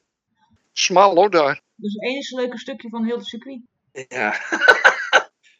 Smal 0.72 1.14
hoor 1.14 1.30
daar. 1.30 1.60
Dus 1.74 1.92
het 1.92 2.02
enige 2.02 2.34
leuke 2.36 2.58
stukje 2.58 2.88
van 2.88 3.04
heel 3.04 3.16
het 3.16 3.26
circuit. 3.26 3.60
ja. 4.08 4.34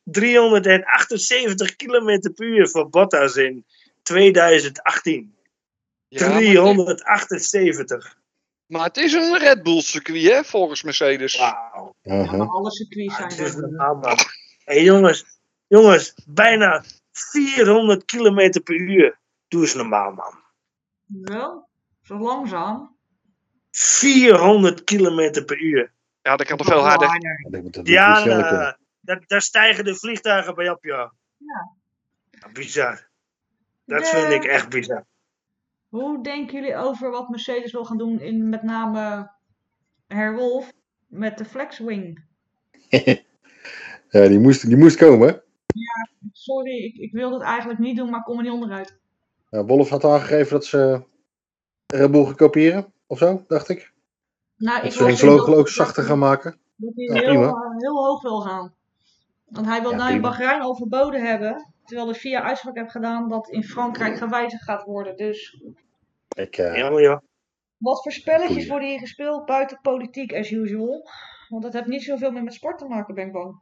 378 0.05 1.77
km 1.77 2.21
per 2.35 2.47
uur 2.47 2.69
voor 2.69 2.89
Bottas 2.91 3.37
in 3.37 3.65
2018. 4.03 5.35
Ja, 6.09 6.29
maar, 6.29 6.39
378. 6.39 8.17
maar 8.67 8.85
het 8.85 8.97
is 8.97 9.13
een 9.13 9.39
Red 9.39 9.63
Bull 9.63 9.81
circuit 9.81 10.23
hè, 10.31 10.45
volgens 10.45 10.83
Mercedes. 10.83 11.39
Wauw. 11.39 11.95
Ja, 12.03 12.23
alle 12.25 12.71
circuits 12.71 13.13
Ah, 13.13 13.17
zijn 13.19 13.29
Het 13.31 13.39
is 13.49 13.55
er. 13.55 13.61
normaal, 13.61 13.95
man. 13.95 14.17
Hé 14.65 14.75
jongens, 14.75 15.25
jongens, 15.77 16.15
bijna 16.27 16.85
400 17.13 18.05
km 18.05 18.61
per 18.65 18.75
uur. 18.75 19.19
Doe 19.49 19.61
eens 19.61 19.75
normaal, 19.75 20.13
man. 20.13 20.35
Wel, 21.07 21.69
zo 22.03 22.19
langzaam. 22.19 22.97
400 23.71 24.85
km 24.85 25.45
per 25.45 25.61
uur. 25.61 25.93
Ja, 26.23 26.37
dat 26.37 26.47
kan 26.47 26.57
toch 26.57 26.67
veel 26.67 26.85
harder. 26.87 27.09
Ja, 27.83 28.25
nou, 28.25 28.75
daar, 29.01 29.25
daar 29.27 29.43
stijgen 29.43 29.85
de 29.85 29.95
vliegtuigen 29.95 30.55
bij 30.55 30.71
op, 30.71 30.85
ja. 30.85 31.13
Ja. 31.37 31.77
Ja, 32.31 32.49
Bizar. 32.53 33.09
Dat 33.85 33.99
De- 33.99 34.07
vind 34.07 34.33
ik 34.33 34.45
echt 34.51 34.69
bizar. 34.69 35.05
Hoe 35.89 36.23
denken 36.23 36.55
jullie 36.55 36.77
over 36.77 37.11
wat 37.11 37.29
Mercedes 37.29 37.73
wil 37.73 37.85
gaan 37.85 37.99
doen 37.99 38.21
in 38.21 38.49
met 38.49 38.63
name 38.63 39.31
Herwolf 40.07 40.73
met 41.07 41.39
de 41.39 41.45
Flexwing? 41.45 42.25
Ja, 44.11 44.29
die 44.29 44.39
moest, 44.39 44.67
die 44.67 44.77
moest 44.77 44.97
komen. 44.97 45.42
Hè? 45.75 46.29
Sorry, 46.33 46.77
ik, 46.85 46.97
ik 46.97 47.13
wilde 47.13 47.35
het 47.35 47.45
eigenlijk 47.45 47.79
niet 47.79 47.97
doen, 47.97 48.11
maar 48.11 48.19
ik 48.19 48.25
kom 48.25 48.37
er 48.37 48.43
niet 48.43 48.53
onderuit. 48.53 48.99
Ja, 49.51 49.65
Wolf 49.65 49.89
had 49.89 50.05
aangegeven 50.05 50.53
dat 50.53 50.65
ze 50.65 51.03
Red 51.87 52.11
Bull 52.11 52.25
gaan 52.25 52.37
kopiëren. 52.37 52.93
Of 53.07 53.19
zo, 53.19 53.45
dacht 53.47 53.69
ik. 53.69 53.93
Nou, 54.57 54.77
Dat 54.77 54.87
ik 54.87 54.93
ze 54.93 55.05
hun 55.05 55.17
vleugel 55.17 55.47
dat- 55.47 55.57
ook 55.57 55.69
zachter 55.69 56.03
gaan 56.05 56.19
maken. 56.19 56.59
Dat 56.77 56.93
hij 56.95 57.05
Ja, 57.23 57.31
heel, 57.31 57.43
eh, 57.43 57.77
heel 57.77 58.05
hoog 58.05 58.23
wil 58.23 58.41
gaan. 58.41 58.75
Want 59.45 59.67
hij 59.67 59.81
wil 59.81 59.91
Ja, 59.91 59.97
nou 59.97 60.13
in. 60.15 60.21
Bahrein 60.21 60.61
al 60.61 60.77
verboden 60.77 61.25
hebben. 61.27 61.73
Terwijl 61.85 62.07
de 62.09 62.15
VIA 62.15 62.43
uitspraak 62.43 62.77
heeft 62.77 62.91
gedaan 62.91 63.29
dat 63.29 63.49
in 63.49 63.65
Frankrijk 63.65 64.17
gewijzigd 64.17 64.63
gaat 64.63 64.85
worden. 64.85 65.17
Dus 65.17 65.63
Ik, 66.37 66.57
eh, 66.57 66.77
Ja, 66.77 66.99
ja. 67.01 67.23
wat 67.77 68.03
voor 68.03 68.13
spelletjes 68.13 68.53
Goeie. 68.53 68.69
worden 68.69 68.89
hier 68.89 68.99
gespeeld 68.99 69.45
buiten 69.47 69.79
politiek 69.83 70.33
as 70.35 70.51
usual? 70.51 71.09
Want 71.49 71.63
dat 71.63 71.73
heeft 71.73 71.87
niet 71.87 72.03
zoveel 72.03 72.31
meer 72.31 72.43
met 72.43 72.55
sport 72.55 72.79
te 72.79 72.85
maken, 72.89 73.15
ben 73.15 73.27
ik 73.27 73.33
bang. 73.33 73.61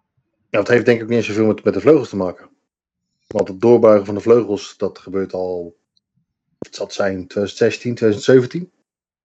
Ja, 0.51 0.59
het 0.59 0.69
heeft 0.69 0.85
denk 0.85 1.01
ik 1.01 1.09
niet 1.09 1.17
eens 1.17 1.27
zoveel 1.27 1.47
met, 1.47 1.65
met 1.65 1.75
de 1.75 1.81
vleugels 1.81 2.09
te 2.09 2.17
maken. 2.17 2.51
Want 3.27 3.49
het 3.49 3.61
doorbuigen 3.61 4.07
van 4.07 4.15
de 4.15 4.21
vleugels, 4.21 4.77
dat 4.77 4.99
gebeurt 4.99 5.33
al, 5.33 5.77
het 6.59 6.75
zal 6.75 6.87
het 6.87 6.95
zijn, 6.95 7.27
2016, 7.27 7.95
2017. 7.95 8.73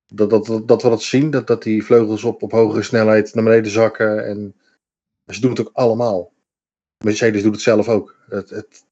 Dat, 0.06 0.30
dat, 0.30 0.68
dat, 0.68 0.82
we 0.82 0.90
dat 0.90 1.02
zien, 1.04 1.30
dat, 1.30 1.48
dat 1.48 1.64
die 1.64 1.84
vleugels 1.86 2.24
op, 2.24 2.44
op 2.44 2.52
hogere 2.52 2.84
snelheid 2.84 3.34
naar 3.34 3.44
beneden 3.44 3.72
zakken. 3.72 4.26
En 4.26 4.56
ze 5.28 5.42
doen 5.42 5.50
het 5.50 5.60
ook 5.60 5.70
allemaal. 5.74 6.34
Mercedes 7.04 7.44
doet 7.44 7.54
het 7.54 7.62
zelf 7.62 7.90
ook. 7.90 8.16
Het, 8.30 8.50
het, 8.50 8.86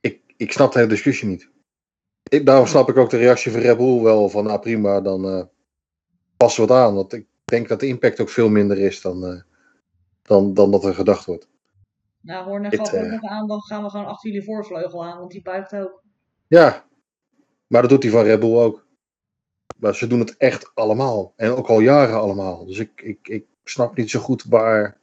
ik, 0.00 0.20
ik 0.36 0.52
snap 0.52 0.72
de 0.72 0.78
hele 0.78 0.90
discussie 0.90 1.28
niet. 1.28 1.50
Ik, 2.22 2.46
daarom 2.46 2.66
snap 2.66 2.88
ik 2.88 2.96
ook 2.96 3.10
de 3.10 3.16
reactie 3.16 3.52
van 3.52 3.60
Red 3.60 3.76
Bull 3.76 4.02
wel 4.02 4.28
van, 4.28 4.44
nou 4.44 4.60
prima, 4.60 5.00
dan 5.00 5.24
eh 5.24 5.44
passen 6.40 6.66
we 6.66 6.72
het 6.72 6.82
aan. 6.82 6.94
Want 6.94 7.12
ik 7.12 7.26
denk 7.44 7.68
dat 7.68 7.80
de 7.80 7.86
impact 7.86 8.20
ook 8.20 8.28
veel 8.28 8.48
minder 8.48 8.78
is 8.78 9.00
dan, 9.00 9.26
eh, 9.26 9.40
dan, 10.22 10.54
dan 10.54 10.70
dat 10.70 10.84
er 10.84 10.94
gedacht 10.94 11.24
wordt. 11.24 11.48
Nou, 12.20 12.44
Horner 12.44 12.70
Dit, 12.70 12.80
gaf 12.80 12.92
ook 12.92 13.04
eh, 13.04 13.10
nog 13.10 13.22
aan, 13.22 13.46
dan 13.46 13.60
gaan 13.60 13.82
we 13.82 13.90
gewoon 13.90 14.06
achter 14.06 14.30
jullie 14.30 14.44
voorvleugel 14.46 15.04
aan, 15.04 15.18
want 15.18 15.30
die 15.30 15.42
buigt 15.42 15.74
ook. 15.74 16.02
Ja, 16.46 16.84
maar 17.66 17.80
dat 17.80 17.90
doet 17.90 18.02
hij 18.02 18.12
van 18.12 18.24
Red 18.24 18.40
Bull 18.40 18.56
ook. 18.56 18.88
Maar 19.76 19.94
ze 19.94 20.06
doen 20.06 20.18
het 20.18 20.36
echt 20.36 20.70
allemaal. 20.74 21.32
En 21.36 21.50
ook 21.50 21.68
al 21.68 21.80
jaren 21.80 22.20
allemaal. 22.20 22.64
Dus 22.64 22.78
ik, 22.78 23.02
ik, 23.02 23.28
ik 23.28 23.46
snap 23.64 23.96
niet 23.96 24.10
zo 24.10 24.20
goed 24.20 24.44
waar, 24.44 24.98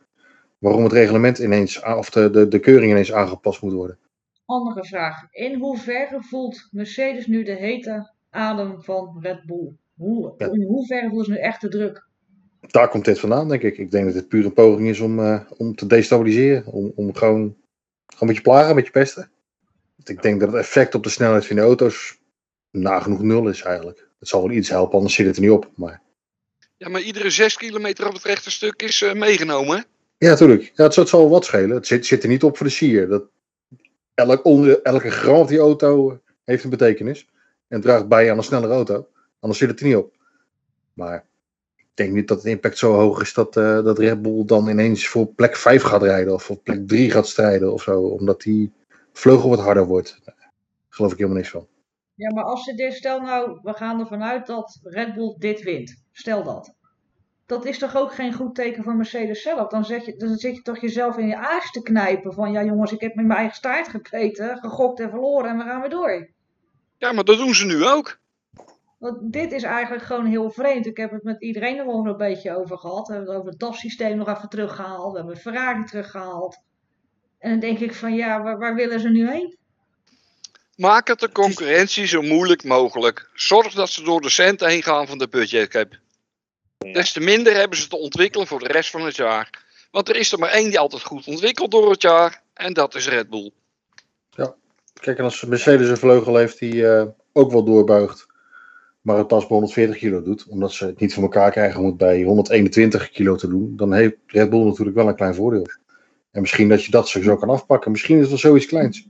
waarom 0.57 0.83
het 0.83 0.91
reglement 0.91 1.37
ineens, 1.37 1.83
of 1.83 2.09
de, 2.09 2.29
de, 2.29 2.47
de 2.47 2.59
keuring 2.59 2.91
ineens 2.91 3.13
aangepast 3.13 3.61
moet 3.61 3.73
worden. 3.73 3.99
Andere 4.45 4.85
vraag. 4.85 5.27
In 5.31 5.59
hoeverre 5.59 6.23
voelt 6.23 6.67
Mercedes 6.71 7.27
nu 7.27 7.43
de 7.43 7.55
hete 7.55 8.13
adem 8.29 8.81
van 8.81 9.17
Red 9.21 9.45
Bull? 9.45 9.75
Hoe, 9.95 10.33
Ja. 10.37 10.45
In 10.45 10.63
hoeverre 10.63 11.07
voelen 11.07 11.25
ze 11.25 11.31
nu 11.31 11.37
echt 11.37 11.61
de 11.61 11.69
druk? 11.69 12.06
Daar 12.67 12.89
komt 12.89 13.05
dit 13.05 13.19
vandaan, 13.19 13.49
denk 13.49 13.61
ik. 13.61 13.77
Ik 13.77 13.91
denk 13.91 14.05
dat 14.05 14.13
het 14.13 14.27
puur 14.27 14.45
een 14.45 14.53
poging 14.53 14.87
is 14.87 14.99
om, 14.99 15.19
eh, 15.19 15.39
om 15.57 15.75
te 15.75 15.85
destabiliseren. 15.87 16.65
Om, 16.65 16.91
om 16.95 17.15
gewoon, 17.15 17.55
gewoon 18.05 18.27
met 18.27 18.35
je 18.35 18.41
plagen, 18.41 18.75
met 18.75 18.85
je 18.85 18.91
pesten. 18.91 19.29
Want 19.95 20.09
ik 20.09 20.21
denk 20.21 20.39
dat 20.39 20.51
het 20.51 20.57
effect 20.59 20.95
op 20.95 21.03
de 21.03 21.09
snelheid 21.09 21.45
van 21.45 21.55
de 21.55 21.61
auto's 21.61 22.19
nagenoeg 22.71 23.21
nul 23.21 23.47
is 23.47 23.61
eigenlijk. 23.61 24.07
Het 24.19 24.27
zal 24.27 24.41
wel 24.47 24.51
iets 24.57 24.69
helpen, 24.69 24.95
anders 24.97 25.13
zit 25.15 25.25
het 25.25 25.35
er 25.35 25.41
niet 25.41 25.51
op. 25.51 25.69
Maar 25.75 26.01
Ja, 26.77 26.89
maar 26.89 27.01
iedere 27.01 27.29
6 27.29 27.55
kilometer 27.57 28.07
op 28.07 28.13
het 28.13 28.23
rechte 28.23 28.51
stuk 28.51 28.81
is 28.81 29.01
eh, 29.01 29.13
meegenomen. 29.13 29.85
Ja, 30.17 30.29
natuurlijk. 30.29 30.71
Ja, 30.75 30.83
het, 30.83 30.93
zal- 30.93 31.03
het 31.03 31.11
zal 31.11 31.19
wel 31.21 31.29
wat 31.29 31.45
schelen. 31.45 31.75
Het 31.75 31.87
zit, 31.87 32.05
zit 32.05 32.23
er 32.23 32.29
niet 32.29 32.43
op 32.43 32.57
voor 32.57 32.65
de 32.65 32.71
sier. 32.71 33.07
Dat, 33.07 33.23
elk, 34.13 34.45
onder, 34.45 34.81
elke 34.81 35.11
gram 35.11 35.35
van 35.37 35.47
die 35.47 35.59
auto 35.59 36.19
heeft 36.43 36.63
een 36.63 36.69
betekenis. 36.69 37.27
En 37.67 37.81
draagt 37.81 38.07
bij 38.07 38.31
aan 38.31 38.37
een 38.37 38.43
snellere 38.43 38.73
auto. 38.73 39.07
Anders 39.39 39.59
zit 39.59 39.69
het 39.69 39.79
er 39.79 39.85
niet 39.85 39.95
op. 39.95 40.13
Maar 40.93 41.25
denk 41.97 42.13
niet 42.13 42.27
dat 42.27 42.41
de 42.41 42.49
impact 42.49 42.77
zo 42.77 42.93
hoog 42.93 43.21
is 43.21 43.33
dat, 43.33 43.57
eh, 43.57 43.83
dat 43.83 43.99
Red 43.99 44.21
Bull 44.21 44.45
dan 44.45 44.67
ineens 44.67 45.07
voor 45.07 45.27
plek 45.27 45.55
5 45.55 45.81
gaat 45.81 46.03
rijden. 46.03 46.33
Of 46.33 46.43
voor 46.43 46.57
plek 46.57 46.87
3 46.87 47.11
gaat 47.11 47.27
strijden 47.27 47.73
of 47.73 47.81
zo. 47.81 48.01
Omdat 48.01 48.41
die 48.41 48.73
vleugel 49.13 49.49
wat 49.49 49.59
harder 49.59 49.85
wordt. 49.85 50.19
Daar 50.23 50.51
geloof 50.89 51.11
ik 51.11 51.17
helemaal 51.17 51.37
niks 51.37 51.51
van. 51.51 51.67
Ja, 52.13 52.33
maar 52.33 52.43
als 52.43 52.63
ze 52.63 52.73
dit, 52.73 52.93
stel 52.93 53.21
nou, 53.21 53.59
we 53.63 53.73
gaan 53.73 53.99
ervan 53.99 54.23
uit 54.23 54.47
dat 54.47 54.79
Red 54.83 55.13
Bull 55.13 55.35
dit 55.37 55.63
wint. 55.63 56.03
Stel 56.11 56.43
dat. 56.43 56.75
Dat 57.45 57.65
is 57.65 57.77
toch 57.77 57.95
ook 57.95 58.13
geen 58.13 58.33
goed 58.33 58.55
teken 58.55 58.83
voor 58.83 58.95
Mercedes 58.95 59.41
zelf? 59.41 59.69
Dan, 59.69 59.85
zet 59.85 60.05
je, 60.05 60.15
dan 60.15 60.37
zit 60.37 60.55
je 60.55 60.61
toch 60.61 60.81
jezelf 60.81 61.17
in 61.17 61.27
je 61.27 61.37
aas 61.37 61.71
te 61.71 61.81
knijpen 61.81 62.33
van, 62.33 62.51
ja 62.51 62.63
jongens, 62.63 62.91
ik 62.91 63.01
heb 63.01 63.15
met 63.15 63.25
mijn 63.25 63.39
eigen 63.39 63.55
staart 63.55 63.87
gebeten, 63.87 64.57
gegokt 64.57 64.99
en 64.99 65.09
verloren 65.09 65.49
en 65.49 65.57
we 65.57 65.63
gaan 65.63 65.81
weer 65.81 65.89
door. 65.89 66.29
Ja, 66.97 67.11
maar 67.11 67.23
dat 67.23 67.37
doen 67.37 67.55
ze 67.55 67.65
nu 67.65 67.85
ook. 67.85 68.19
Want 68.97 69.33
dit 69.33 69.51
is 69.51 69.63
eigenlijk 69.63 70.03
gewoon 70.03 70.25
heel 70.25 70.51
vreemd. 70.51 70.85
Ik 70.85 70.97
heb 70.97 71.11
het 71.11 71.23
met 71.23 71.41
iedereen 71.41 71.77
er 71.77 71.85
wel 71.85 72.05
een 72.05 72.17
beetje 72.17 72.57
over 72.57 72.77
gehad. 72.77 73.07
We 73.07 73.13
hebben 73.13 73.31
het 73.31 73.39
over 73.39 73.51
het 73.51 73.59
DAF-systeem 73.59 74.17
nog 74.17 74.27
even 74.27 74.49
teruggehaald. 74.49 75.11
We 75.11 75.17
hebben 75.17 75.37
Ferrari 75.37 75.83
teruggehaald. 75.83 76.57
En 77.39 77.49
dan 77.49 77.59
denk 77.59 77.79
ik 77.79 77.93
van 77.93 78.15
ja, 78.15 78.41
waar, 78.41 78.57
waar 78.57 78.75
willen 78.75 78.99
ze 78.99 79.09
nu 79.09 79.29
heen? 79.29 79.57
Maak 80.75 81.07
het 81.07 81.19
de 81.19 81.31
concurrentie 81.31 82.05
zo 82.05 82.21
moeilijk 82.21 82.63
mogelijk. 82.63 83.29
Zorg 83.33 83.73
dat 83.73 83.89
ze 83.89 84.03
door 84.03 84.21
de 84.21 84.29
centen 84.29 84.69
heen 84.69 84.83
gaan 84.83 85.07
van 85.07 85.17
de 85.17 85.27
budgetcap. 85.27 85.99
Des 86.77 87.11
te 87.11 87.19
minder 87.19 87.55
hebben 87.55 87.77
ze 87.77 87.87
te 87.87 87.97
ontwikkelen 87.97 88.47
voor 88.47 88.59
de 88.59 88.67
rest 88.67 88.89
van 88.89 89.05
het 89.05 89.15
jaar. 89.15 89.49
Want 89.91 90.09
er 90.09 90.15
is 90.15 90.31
er 90.31 90.39
maar 90.39 90.49
één 90.49 90.69
die 90.69 90.79
altijd 90.79 91.03
goed 91.03 91.27
ontwikkelt 91.27 91.71
door 91.71 91.89
het 91.89 92.01
jaar. 92.01 92.41
En 92.53 92.73
dat 92.73 92.95
is 92.95 93.07
Red 93.07 93.29
Bull. 93.29 93.51
Kijk, 94.99 95.17
en 95.17 95.23
als 95.23 95.45
Mercedes 95.45 95.89
een 95.89 95.97
vleugel 95.97 96.35
heeft 96.35 96.59
die 96.59 96.87
eh, 96.87 97.05
ook 97.33 97.51
wel 97.51 97.63
doorbuigt, 97.63 98.25
maar 99.07 99.17
het 99.17 99.27
pas 99.27 99.47
bij 99.47 99.57
140 99.57 99.97
kilo 99.97 100.21
doet, 100.21 100.47
omdat 100.47 100.71
ze 100.71 100.85
het 100.85 100.99
niet 100.99 101.13
voor 101.13 101.23
elkaar 101.23 101.51
krijgen 101.51 101.79
om 101.79 101.85
het 101.85 101.97
bij 101.97 102.23
121 102.23 103.09
kilo 103.09 103.35
te 103.35 103.47
doen, 103.47 103.75
dan 103.75 103.93
heeft 103.93 104.15
Red 104.25 104.49
Bull 104.49 104.63
natuurlijk 104.63 104.97
wel 104.97 105.07
een 105.07 105.15
klein 105.15 105.35
voordeel. 105.35 105.65
En 106.31 106.41
misschien 106.41 106.69
dat 106.69 106.83
je 106.83 106.91
dat 106.91 107.07
zo 107.07 107.35
kan 107.35 107.49
afpakken. 107.49 107.91
Misschien 107.91 108.15
is 108.15 108.21
het 108.21 108.29
wel 108.29 108.39
zoiets 108.39 108.65
kleins. 108.65 109.07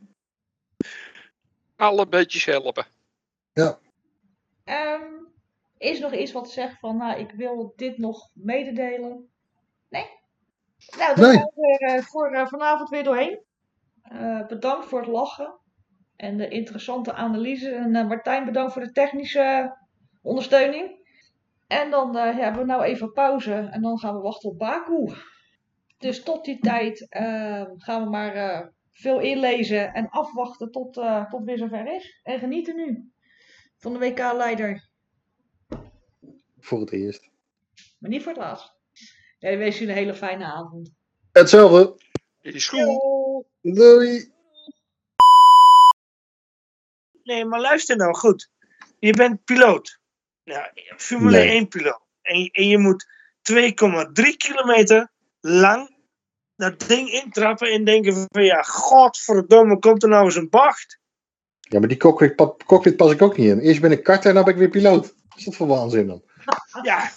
Alle 1.75 2.07
beetjes 2.07 2.45
helpen. 2.45 2.85
Ehm, 4.63 5.01
is 5.77 5.99
nog 5.99 6.13
iets 6.13 6.31
wat 6.31 6.51
zegt 6.51 6.79
van, 6.79 6.97
nou, 6.97 7.19
ik 7.19 7.31
wil 7.31 7.73
dit 7.75 7.97
nog 7.97 8.29
mededelen? 8.33 9.29
Nee? 9.89 10.05
Nou, 10.97 11.15
dan 11.15 11.27
Nee. 11.27 11.37
gaan 11.37 11.51
we 11.55 11.77
er 11.79 11.95
eh, 11.95 12.03
voor 12.03 12.31
eh, 12.31 12.47
vanavond 12.47 12.89
weer 12.89 13.03
doorheen. 13.03 13.39
Eh, 14.01 14.47
bedankt 14.47 14.85
voor 14.85 14.99
het 14.99 15.09
lachen 15.09 15.53
en 16.15 16.37
de 16.37 16.47
interessante 16.47 17.13
analyse. 17.13 17.71
En 17.71 18.07
Martijn, 18.07 18.45
bedankt 18.45 18.73
voor 18.73 18.81
de 18.81 18.91
technische 18.91 19.75
ondersteuning. 20.27 21.05
En 21.67 21.89
dan 21.91 22.17
eh, 22.17 22.37
ja, 22.37 22.43
hebben 22.43 22.61
we 22.61 22.67
nou 22.67 22.83
even 22.83 23.11
pauze 23.11 23.53
en 23.53 23.81
dan 23.81 23.99
gaan 23.99 24.15
we 24.15 24.21
wachten 24.21 24.49
op 24.49 24.57
Baku. 24.57 25.13
Dus 25.97 26.23
tot 26.23 26.45
die 26.45 26.59
tijd 26.59 27.09
eh, 27.09 27.63
gaan 27.77 28.03
we 28.03 28.09
maar 28.09 28.35
eh, 28.35 28.67
veel 28.93 29.19
inlezen 29.19 29.93
en 29.93 30.09
afwachten 30.09 30.71
tot, 30.71 30.97
eh 30.97 31.29
tot 31.29 31.43
weer 31.43 31.57
zover 31.57 31.95
is. 31.95 32.19
En 32.23 32.39
genieten 32.39 32.75
nu 32.75 33.11
van 33.77 33.93
de 33.93 33.99
WK-leider. 33.99 34.89
Voor 36.59 36.79
het 36.79 36.91
eerst. 36.91 37.29
Maar 37.99 38.09
niet 38.09 38.23
voor 38.23 38.31
het 38.31 38.41
laatst. 38.41 38.75
Ja, 39.39 39.49
ik 39.49 39.57
wens 39.57 39.77
jullie 39.77 39.93
een 39.93 39.99
hele 39.99 40.13
fijne 40.13 40.45
avond. 40.45 40.91
Hetzelfde. 41.31 42.05
Is 42.41 42.67
goed. 42.67 43.45
Doei. 43.61 44.31
Nee, 47.23 47.45
maar 47.45 47.61
luister 47.61 47.97
nou 47.97 48.15
goed. 48.15 48.49
Je 48.99 49.11
bent 49.13 49.43
piloot. 49.43 49.99
Ja, 50.47 50.71
Formule 50.97 51.37
Nee. 51.37 51.47
1 51.49 51.67
piloot. 51.67 52.01
En, 52.21 52.49
en 52.51 52.67
je 52.67 52.77
moet 52.77 53.05
2,3 53.51 53.57
kilometer 54.37 55.11
lang 55.39 55.95
dat 56.55 56.79
ding 56.87 57.09
intrappen 57.09 57.71
en 57.71 57.83
denken 57.83 58.27
van 58.31 58.43
ja, 58.43 58.61
godverdomme, 58.61 59.79
komt 59.79 60.03
er 60.03 60.09
nou 60.09 60.25
eens 60.25 60.35
een 60.35 60.49
bacht? 60.49 60.99
Ja, 61.59 61.79
maar 61.79 61.87
die 61.87 61.97
cockpit, 61.97 62.35
cockpit 62.65 62.95
pas 62.97 63.11
ik 63.11 63.21
ook 63.21 63.37
niet 63.37 63.47
in. 63.49 63.59
Eerst 63.59 63.81
ben 63.81 63.91
ik 63.91 64.03
karter 64.03 64.29
en 64.29 64.35
dan 64.35 64.43
ben 64.43 64.53
ik 64.53 64.59
weer 64.59 64.69
piloot. 64.69 65.15
Wat 65.27 65.37
is 65.37 65.43
dat 65.45 65.55
voor 65.55 65.67
waanzin 65.67 66.07
dan? 66.07 66.23
Ja. 66.81 67.09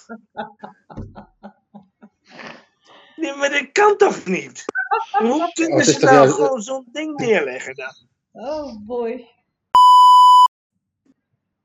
Nee, 3.17 3.35
maar 3.35 3.51
dat 3.51 3.73
kan 3.73 3.97
toch 3.97 4.25
niet? 4.25 4.65
Hoe 5.19 5.33
Oh, 5.33 5.53
kunnen 5.53 5.79
is 5.79 5.93
ze 5.95 6.05
nou 6.05 6.15
juist- 6.17 6.35
gewoon 6.35 6.61
zo'n 6.63 6.89
ding 6.93 7.17
neerleggen 7.17 7.75
dan? 7.75 7.95
Oh 8.33 8.87
boy. 8.87 9.29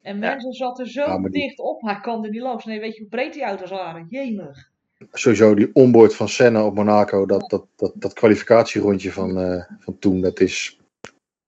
En 0.06 0.20
mensen 0.20 0.54
zaten 0.54 0.88
zo 0.90 1.22
die- 1.22 1.30
dicht 1.30 1.60
op, 1.60 1.82
hij 1.82 2.00
kan 2.02 2.24
er 2.24 2.30
niet 2.30 2.42
langs. 2.42 2.66
Nee, 2.66 2.80
weet 2.80 2.94
je 2.96 3.00
hoe 3.00 3.10
breed 3.10 3.34
die 3.34 3.44
auto's 3.44 3.70
waren? 3.70 4.06
Jemig. 4.10 4.70
Sowieso 5.12 5.54
die 5.56 5.70
onboard 5.74 6.16
van 6.16 6.30
Senna 6.30 6.66
op 6.66 6.76
Monaco, 6.76 7.26
dat, 7.26 7.50
dat, 7.50 7.66
dat, 7.76 7.92
dat 7.96 8.14
kwalificatierondje 8.14 9.12
van, 9.12 9.40
eh, 9.40 9.64
van 9.80 10.00
toen, 10.00 10.22
dat 10.22 10.40
is, 10.40 10.80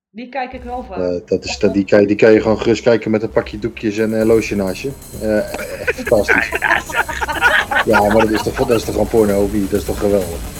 Die 0.09 0.29
kijk 0.29 0.53
ik 0.53 0.63
wel 0.63 0.83
vaak. 0.83 0.97
eh, 0.97 1.19
dat 1.25 1.43
is 1.45 1.59
dat, 1.59 1.73
die, 1.73 1.85
kan 1.85 2.01
je, 2.01 2.07
die 2.07 2.15
kan 2.15 2.31
je 2.31 2.41
gewoon 2.41 2.57
gerust 2.59 2.83
kijken 2.83 3.11
met 3.11 3.23
een 3.23 3.29
pakje 3.29 3.59
doekjes 3.59 3.97
en 3.97 4.11
een 4.11 4.25
lotion 4.27 4.57
naast 4.59 4.81
je. 4.81 4.91
Eh, 5.21 5.37
echt 5.87 5.95
fantastisch. 6.01 6.49
Ja, 7.85 7.99
maar 8.01 8.17
dat 8.21 8.31
is 8.31 8.43
toch, 8.43 8.55
dat 8.55 8.69
is 8.77 8.83
toch 8.83 8.93
gewoon 8.93 9.07
porno? 9.09 9.49
Dat 9.69 9.79
is 9.79 9.85
toch 9.85 9.99
geweldig? 9.99 10.56